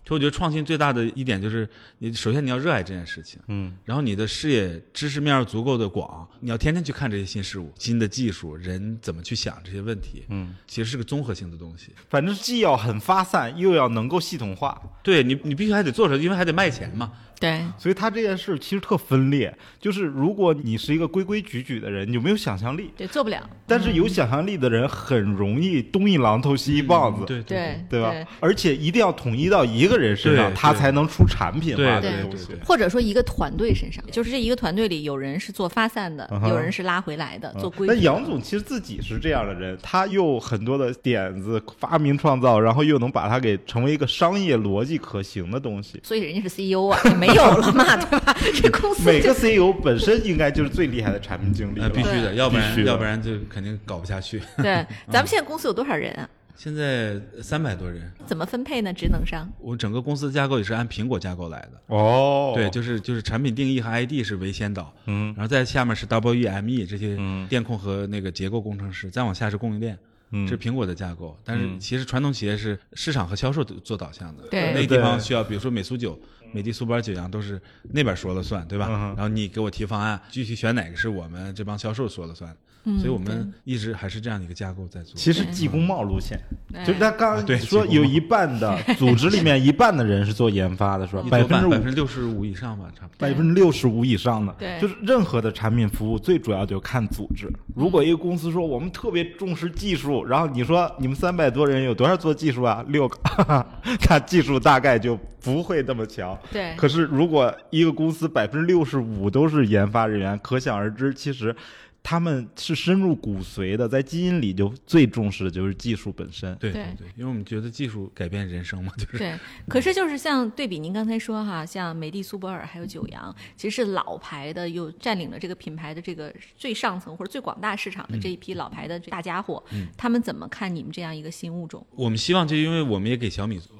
[0.08, 11.92] 所以我觉得创新最大的一点就是，你首先你要热爱这件事情，嗯，然后你的视野知识面要足够的广，你要天天去看这些新事物、新的技术，人怎么去想这些问题，嗯，其实是个综合性的东西。
[12.08, 14.80] 反正既要很发散，又要能够系统化。
[15.02, 17.12] 对你，你必须还得做出来，因为还得卖钱嘛。
[17.40, 23.48] 对，所以他这件事其实特分裂，就是如果你是一个规规矩矩的人，你就没有想象力；对，做不了。
[23.66, 28.12] 但是有想象力的人很容易东一榔头西一棒子，对对对吧？
[28.40, 32.58] 而且一定要统一到一个人身上，他才能出产品化对的东西对。
[32.64, 37.86] 或者说一个团队身上，就是这一个团队里有人是做发散的嗯，有人是拉回来的，做规。
[37.86, 46.00] 那杨总其实自己是这样的人，他又很多的点子发明创造，然后又能把它给成为一个商业逻辑可行的东西。
[46.02, 48.36] 所以人家是 CEO 啊，也没有了嘛， 对吧？
[48.54, 54.42] 这公司就每个 CEO 本身应该就是最厉害的产品经理呃，必须的，要不然要不然就肯定搞不下去。
[54.58, 54.84] 对。
[55.10, 56.28] 咱们现在公司有多少人啊？
[56.56, 58.92] 现在三百多人，怎么分配呢？
[58.92, 59.48] 职能上？
[59.60, 61.80] 我整个公司的架构也是按苹果架构来的。
[61.86, 69.96] 哦，对，就是就是产品定义和 ID 是为先导，嗯然后在下面是 WEME 这些嗯电控和那个结构工程师，再往下是供应链。
[70.30, 76.20] 嗯这是苹果的架构，但是其实传统企业是市场和销售做导向的，对那个地方需要，比如说美苏酒、
[76.52, 77.60] 美的苏泊尔九阳都是
[77.92, 78.86] 那边说了算，对吧？
[78.90, 85.14] 嗯然后你给我提方案，具体选哪个是我们这帮销售说了算，嗯所以我们一直还是这样的一个架构在做。
[85.14, 86.38] 其实技工贸路线，
[86.72, 91.22] 对就是他刚刚说有一半的组织里面一半的人是做研发的，是吧？
[91.30, 93.18] 百分之百分之六十五以上吧，差不多。
[93.18, 97.50] 百分之六十五以上的，对就是任何的产品服务最主要就看组织。
[97.74, 102.84] 如果一个公司说我们特别重视技术，然后你说你们三百多人有多少做技术啊？
[102.88, 103.18] 六个，
[104.08, 106.37] 那技术大概就不会那么强。
[106.50, 111.54] 对可是如果一个公司百分之六十五都是研发人员，可想而知，其实。
[112.00, 116.54] 他们是深入骨髓的，在基因里就最重视的就是技术本身。
[116.56, 119.34] 对对对，因为我们觉得技术改变人生嘛，就是对，
[119.68, 129.62] 可是就是像对比您刚才说哈，像美的苏泊尔还有九阳，其实是老牌的，又占领了这个品牌的这个最上层或者最广大市场的这一批老牌的大家伙，
[129.94, 131.84] 他们怎么看你们这样一个新物种？
[131.90, 133.76] 我们希望就因为我们也给小米做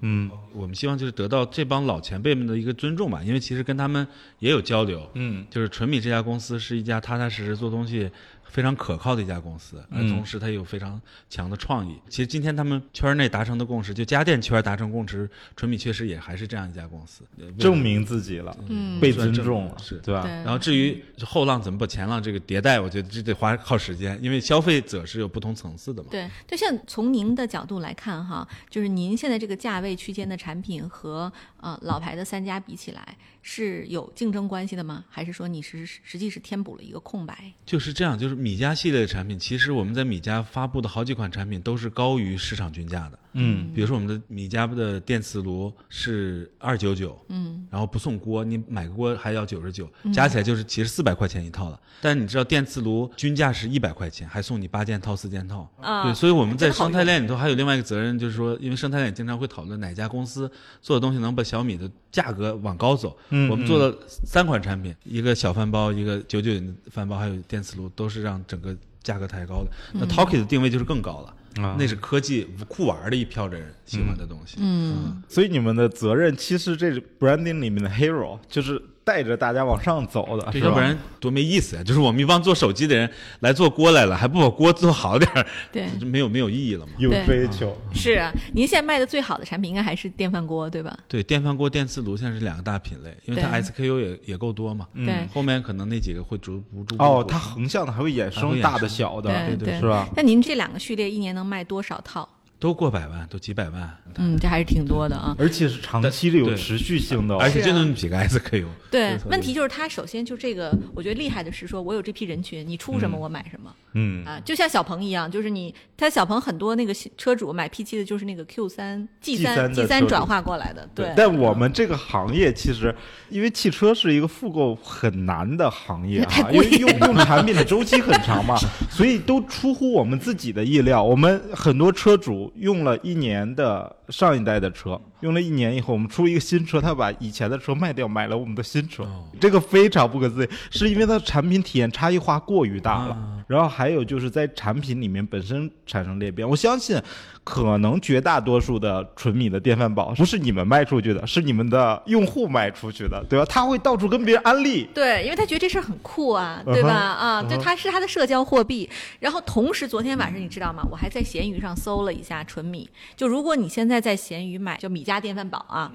[0.00, 4.06] 嗯我们希望就是得到这帮老前辈们的一个尊重吧，因为其实跟他们
[4.38, 5.08] 也有交流。
[5.14, 8.10] 嗯就是纯米这家公司是一家踏踏实实做东西
[8.48, 11.96] 非常可靠的一家公司，而同时它有非常强的创意。
[12.08, 17.22] 其实今天他们圈内达成的共识，就家电圈达成共识，纯米确实也还是这样一家公司，
[17.58, 20.22] 证明自己了，嗯被尊重了，是对吧？
[20.22, 26.08] 对然后至于后浪怎么把前浪这个迭代，我觉得这得花靠时间，因为消费者是有不同层次的嘛。
[26.10, 31.30] 对，就像从您的角度来看哈，就是您现在这个价位区间的产品和
[31.60, 35.04] 呃老牌的三家比起来，是有竞争关系的吗？
[35.08, 37.52] 还是说你是实际是填补了一个空白？
[37.66, 43.18] 就是这样，就是米家系列的产品，其实我们在米家发布的好几款产品都是高于市场均价的。
[43.40, 51.80] 嗯，比如说我们的米家的电磁炉是二九九，嗯，然后不送锅，你买个锅还要九十九，加起来就是其实四百块钱一套了。
[52.00, 55.68] 但你知道电磁炉均价是一百块钱，还送你八件套、四件套。
[55.80, 63.16] 啊对，所以我们在生态链里头还有另外一个责任，就是说，因为生态链经常会讨论哪家公司做的东西能把小米的价格往高走。
[63.30, 69.70] 嗯我们做了三款产品，一个小饭包，一个九九的饭包，还有电磁炉，都是让整个价格抬高的。
[69.92, 71.34] 那 Talkie 的定位就是更高了。
[71.62, 71.76] 啊。
[71.78, 74.56] 那是科技酷玩的一票人喜欢的东西。
[74.60, 81.82] 嗯，所以你们的责任其实这是 branding 里面的 hero，就是带着大家往上走的，要不然多没意思呀！
[81.82, 86.92] 就是我们一帮做手机的人来做锅来了，还不把锅做好点儿，对，就没有没有意义了嘛。
[86.98, 87.74] 有追求。
[87.94, 90.94] 是啊，您现在卖的最好的产品应该还是电饭锅，对吧？
[91.08, 94.86] 对，电饭锅、电磁炉现在是两个大品类，因为它 SKU 也也够多嘛。
[94.94, 100.06] 对后面可能那几个会逐步逐步哦，它横向的还会衍生衍生大的小的，对对是吧？
[100.14, 102.28] 那您这两个序列一年能卖多少套？
[102.60, 103.96] 都过百万，都几百万。
[104.16, 105.34] 嗯，这还是挺多的啊。
[105.38, 108.66] 而且是长期的有持续性的哦，而且就那么几个 SKU。
[108.90, 121.12] 对没，错问题就是它首先就这个，我觉得厉害的是说，我有这批人群，你出什么我买什么、嗯，啊，就像小鹏一样，就是你，他小鹏很多那个车主买 P 七的就是那个 Q 三 G 3三 G 车三转化过来的，对。
[121.16, 122.92] 但我们这个行业其实，
[123.28, 128.56] 因为汽车是一个复购很难的行业啊， 因为用用产品的周期很长嘛，
[128.90, 131.04] 所以都出乎我们自己的意料。
[131.04, 143.37] 我们很多车主用了一年的上一代的车，用了一年以后，我们出一个新车，他把以前的车卖掉，买了我们的新车，哦这个非常不可思议，是因为它的产品体验差异化过于大了。
[143.48, 147.00] 啊然后还有就是在产品里面本身产生裂变，我相信
[147.42, 153.44] 可能绝大多数的纯米的电饭煲不是你们卖出去的，是你们的用户卖出去的，对吧？
[153.46, 154.86] 他会到处跟别人安利。
[154.94, 156.90] 对，因为他觉得这事儿很酷啊，对吧？
[156.92, 158.88] 啊，对，嗯哼它是他的社交货币。
[159.18, 160.86] 然后同时，昨天晚上你知道吗？
[160.90, 165.90] 我还在闲鱼上搜了一下纯米，就如果你现在在闲鱼买，就米家电饭煲啊，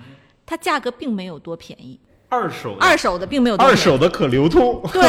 [0.45, 1.99] 它价格并没有多便宜，
[2.33, 3.55] 二手二手的并没有。
[3.57, 5.01] 二手的可流通，对，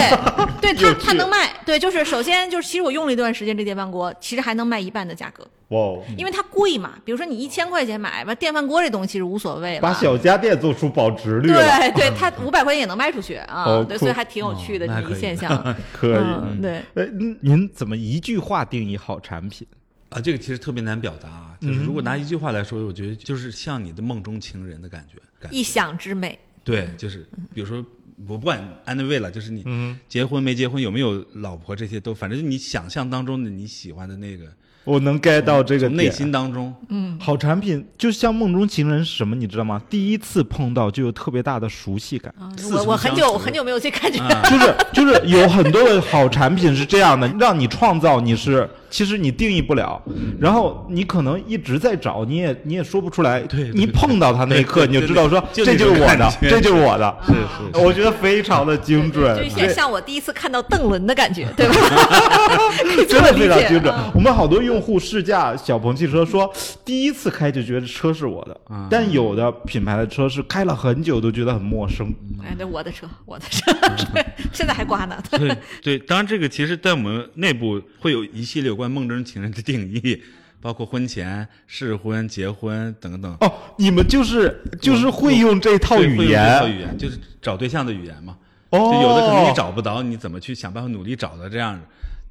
[0.60, 6.92] 对， 它它能卖，对，就是首先就是，其实我用了一段时间这电饭锅，其实还能卖一半的价格，哇哦，因为它贵嘛。
[7.02, 9.80] 比如说你一千块钱买吧，电饭锅这东西是无所谓了。
[9.80, 15.50] 把小家电做出保值率，对对， 它五百块钱也能卖出去啊，哦对，所以还挺有趣的这一现象。
[15.92, 16.14] 可以。
[16.14, 19.66] 嗯，对，哎，您您怎么一句话定义好产品？
[20.10, 21.56] 啊，这个其实特别难表达啊。
[21.60, 25.18] 就是如果拿一句话来说，我觉得就是像你的梦中情人的感觉。
[25.40, 26.38] 感觉一想之美。
[26.64, 27.84] 对，就是比如说，
[28.26, 34.46] 我不管 anyway 了，就是你嗯，结婚没结婚，有没有老婆，这些都，反正你想象当中的你喜欢的那个，
[34.84, 39.82] 我能 get 到这个内心当中，嗯好产品就像梦中情人是什么，你知道吗？
[39.90, 42.34] 第一次碰到就有特别大的熟悉感。
[42.72, 44.18] 我我很久很久没有这感觉。
[44.20, 50.00] 啊就是就是有很多的好产品是这样的，让你创造你是其实你定义不了，
[50.38, 53.40] 然后你可能一直在找，你也你也说不出来。
[53.40, 57.16] 对对你碰到它那一刻，你就知道说就这就是我的，这就是我的。
[57.26, 61.74] 是是是我觉得非常的精准，就像我第一次看到邓伦的感觉，对吧？
[63.08, 64.12] 真的非常精准嗯。
[64.14, 66.48] 我们好多用户试驾小鹏汽车说，
[66.84, 72.14] 第一次开就觉得车是我的，嗯但有的品牌的车是开了很久都觉得很陌生。
[72.44, 73.72] 哎，那，我的车，我的车，
[74.14, 74.24] 对，
[74.54, 75.20] 现在还刮呢。
[75.32, 80.22] 对对，当然这个其实在我们内部会有一系列有关梦中情人的定义，
[80.60, 83.34] 包括婚前、试婚、结婚等等。
[83.40, 88.36] 哦，你们就是就是会用这套语言这套言，语言就是找对象的语言嘛。
[88.70, 91.80] 哦，就有的可能你找不着，你怎么去想办法努力找到这样的，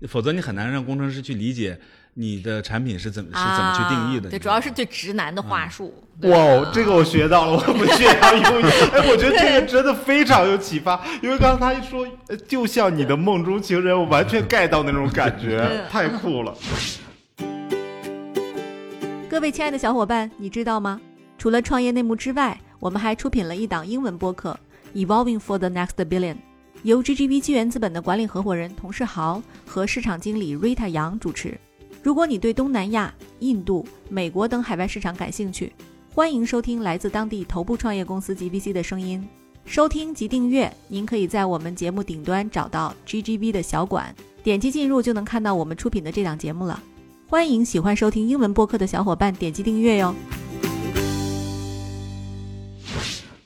[0.08, 1.80] 否则你很难让工程师去理解
[2.16, 4.28] 你的产品是怎么是怎么去定义的。
[4.28, 5.94] 啊对，主要是对直男的话术。
[6.22, 8.66] 对哇哦，这个我学到了，我们学要用一。
[8.66, 16.56] 哎，我觉得这个真的非常有启发，因为刚才他一说，呃就像你的梦中情人，我完全 get 到那种感觉，太酷了。
[19.30, 21.02] 各位亲爱的小伙伴，你知道吗？
[21.40, 24.58] 除了创业内幕之外，我们还出品了一档英文播客
[25.06, 26.36] 《Evolving for the Next Billion》，
[26.84, 31.58] 由 GGV 纪元资本的管理合伙人童世豪和市场经理 Rita 杨主持。
[32.02, 35.72] 如果你对东南亚、印度、美国等海外市场感兴趣，
[36.14, 39.26] 欢迎收听来自当地头部创业公司 GVC 的声音。
[39.66, 44.14] 收听及订阅，您可以在我们节目顶端找到 GGV 的小馆。
[44.44, 46.84] 点击进入就能看到我们出品的这档节目了。
[47.30, 50.14] 欢迎喜欢收听英文播客的小伙伴点击订阅哟。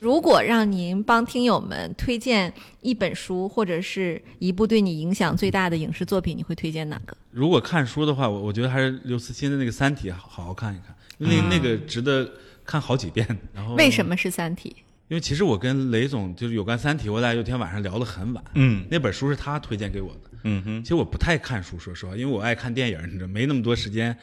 [0.00, 7.16] 如果让您帮听友们推荐一本书或者是一部对你影响最大的影视作品，你会推荐哪个？
[7.30, 12.30] 如果看书的话，我我觉得还是刘慈欣的那个《三体》好好看一看，因为那那个值得
[12.64, 13.26] 看好几遍。
[13.52, 14.06] 然后为什？
[14.06, 14.76] 么是《三体
[15.08, 18.44] 因为其实我跟雷总就是有关《三体》，我俩有天晚上聊得很晚。
[18.54, 20.30] 嗯那本书是他推荐给我的。
[20.44, 24.16] 嗯哼，其实我不太看书，说实话，因为我爱看电影，你知道，没那么多时间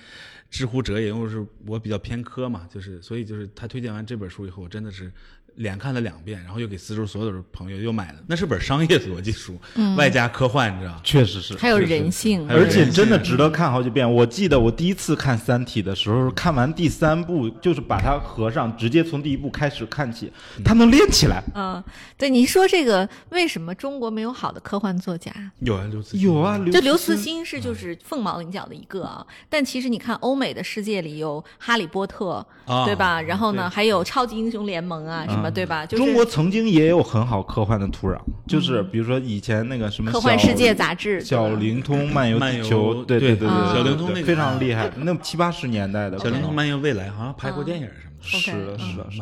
[0.49, 5.11] 知乎者也，因为是我比较偏科嘛，就是所以就是他推荐完这本书以后，我真的是
[5.55, 8.19] 连看了两遍，然后又给四周所有的朋友又买了。
[8.27, 9.59] 那是本商业逻辑书，
[9.97, 10.99] 外加科幻，你知道？
[11.03, 11.53] 确实是》，。
[11.57, 14.09] 还有人性，而且真的值得看好几遍。
[14.11, 20.31] 我记得我第一次看《三体》的时候，看完第三部，就是把它合上，直接从第一部开始看起，
[20.63, 21.43] 它能连起来。
[21.53, 21.83] 嗯，
[22.17, 25.31] 对，你说这个为什么中国没有好的科幻作家？
[25.59, 33.21] 有啊，刘慈欣有啊，就刘慈慈欣是就是凤毛麟角的一个啊，但其实你看欧美的世界里有《哈利波特》，啊对吧？
[33.21, 35.85] 然后呢，还有超级英雄联盟啊，什么，对吧？
[35.85, 38.17] 就是中国曾经也有很好科幻的土壤，
[38.47, 48.23] 就是比如说以前那个什么科幻小世界杂志，小灵通漫游漫游地球，对对对啊对，小灵通那个非常厉害，那七八十年代的小灵通漫游未来好像拍过电影什么的。
[48.27, 49.19] 是的，是的，是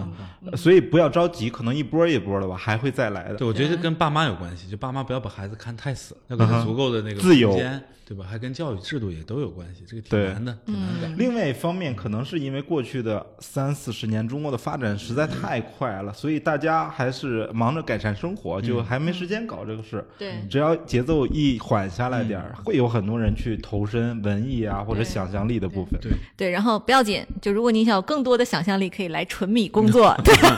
[0.51, 3.47] 的，所以不要着急，可能一波一波的吧，还会再来的对，。
[3.47, 7.57] 我觉得跟爸妈有关系，就爸妈不要把孩子看太死，要给他足够的那个自由
[8.05, 8.25] 对吧？
[8.29, 11.07] 还跟教育制度也都有关系，这个挺难的，挺难的。
[11.17, 20.05] 另外一方面，可能是因为过去的三四十年，中国的发展实在太快了，所以大家还是忙着改善生活，就还没时间搞这个事。
[20.17, 25.97] 对只要节奏一缓下来点儿，会有很多人去投身文艺啊或者想象力的部分。
[26.01, 30.55] 对，对，然后不要紧，就如果你想有更多的想象力，可以来纯米工作， 对吧？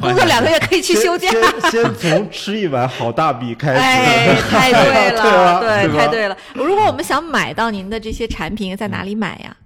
[0.00, 1.30] 工作两个月可以去休假。
[1.70, 3.78] 先先从吃一碗好大米开始。
[3.78, 6.36] 哎， 太对了，对对，太对了。
[6.54, 9.56] 如果我们想买到您的这些产品，在哪里买呀？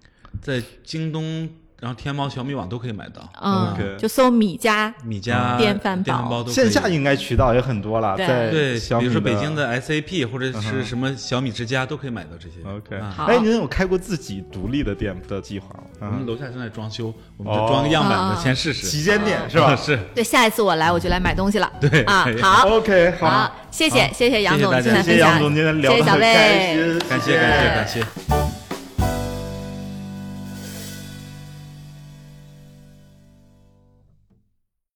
[0.40, 1.48] 在京东，
[1.84, 4.94] 然后天猫、小米网都可以买到，嗯就搜米家。
[5.04, 12.66] 米家电饭煲电饭煲都线下应该渠道也很多了，对在对，比如说北京的 SAP 或者是什么小米之家都可以买到这些。
[12.66, 15.82] OK，哎，您有开过自己独立的店的计划吗？
[16.00, 18.86] 我们啊，楼下正在装修，我们就装个样板啊的，先试试。
[18.86, 19.76] 旗舰店是吧？
[19.76, 21.70] 是，对，下一次我来我就来买东西了。
[21.78, 26.74] 对啊，好，OK，好，谢谢谢谢杨总谢谢杨总，今天聊谢谢小得很开。
[26.74, 28.53] 心，感谢感谢感谢。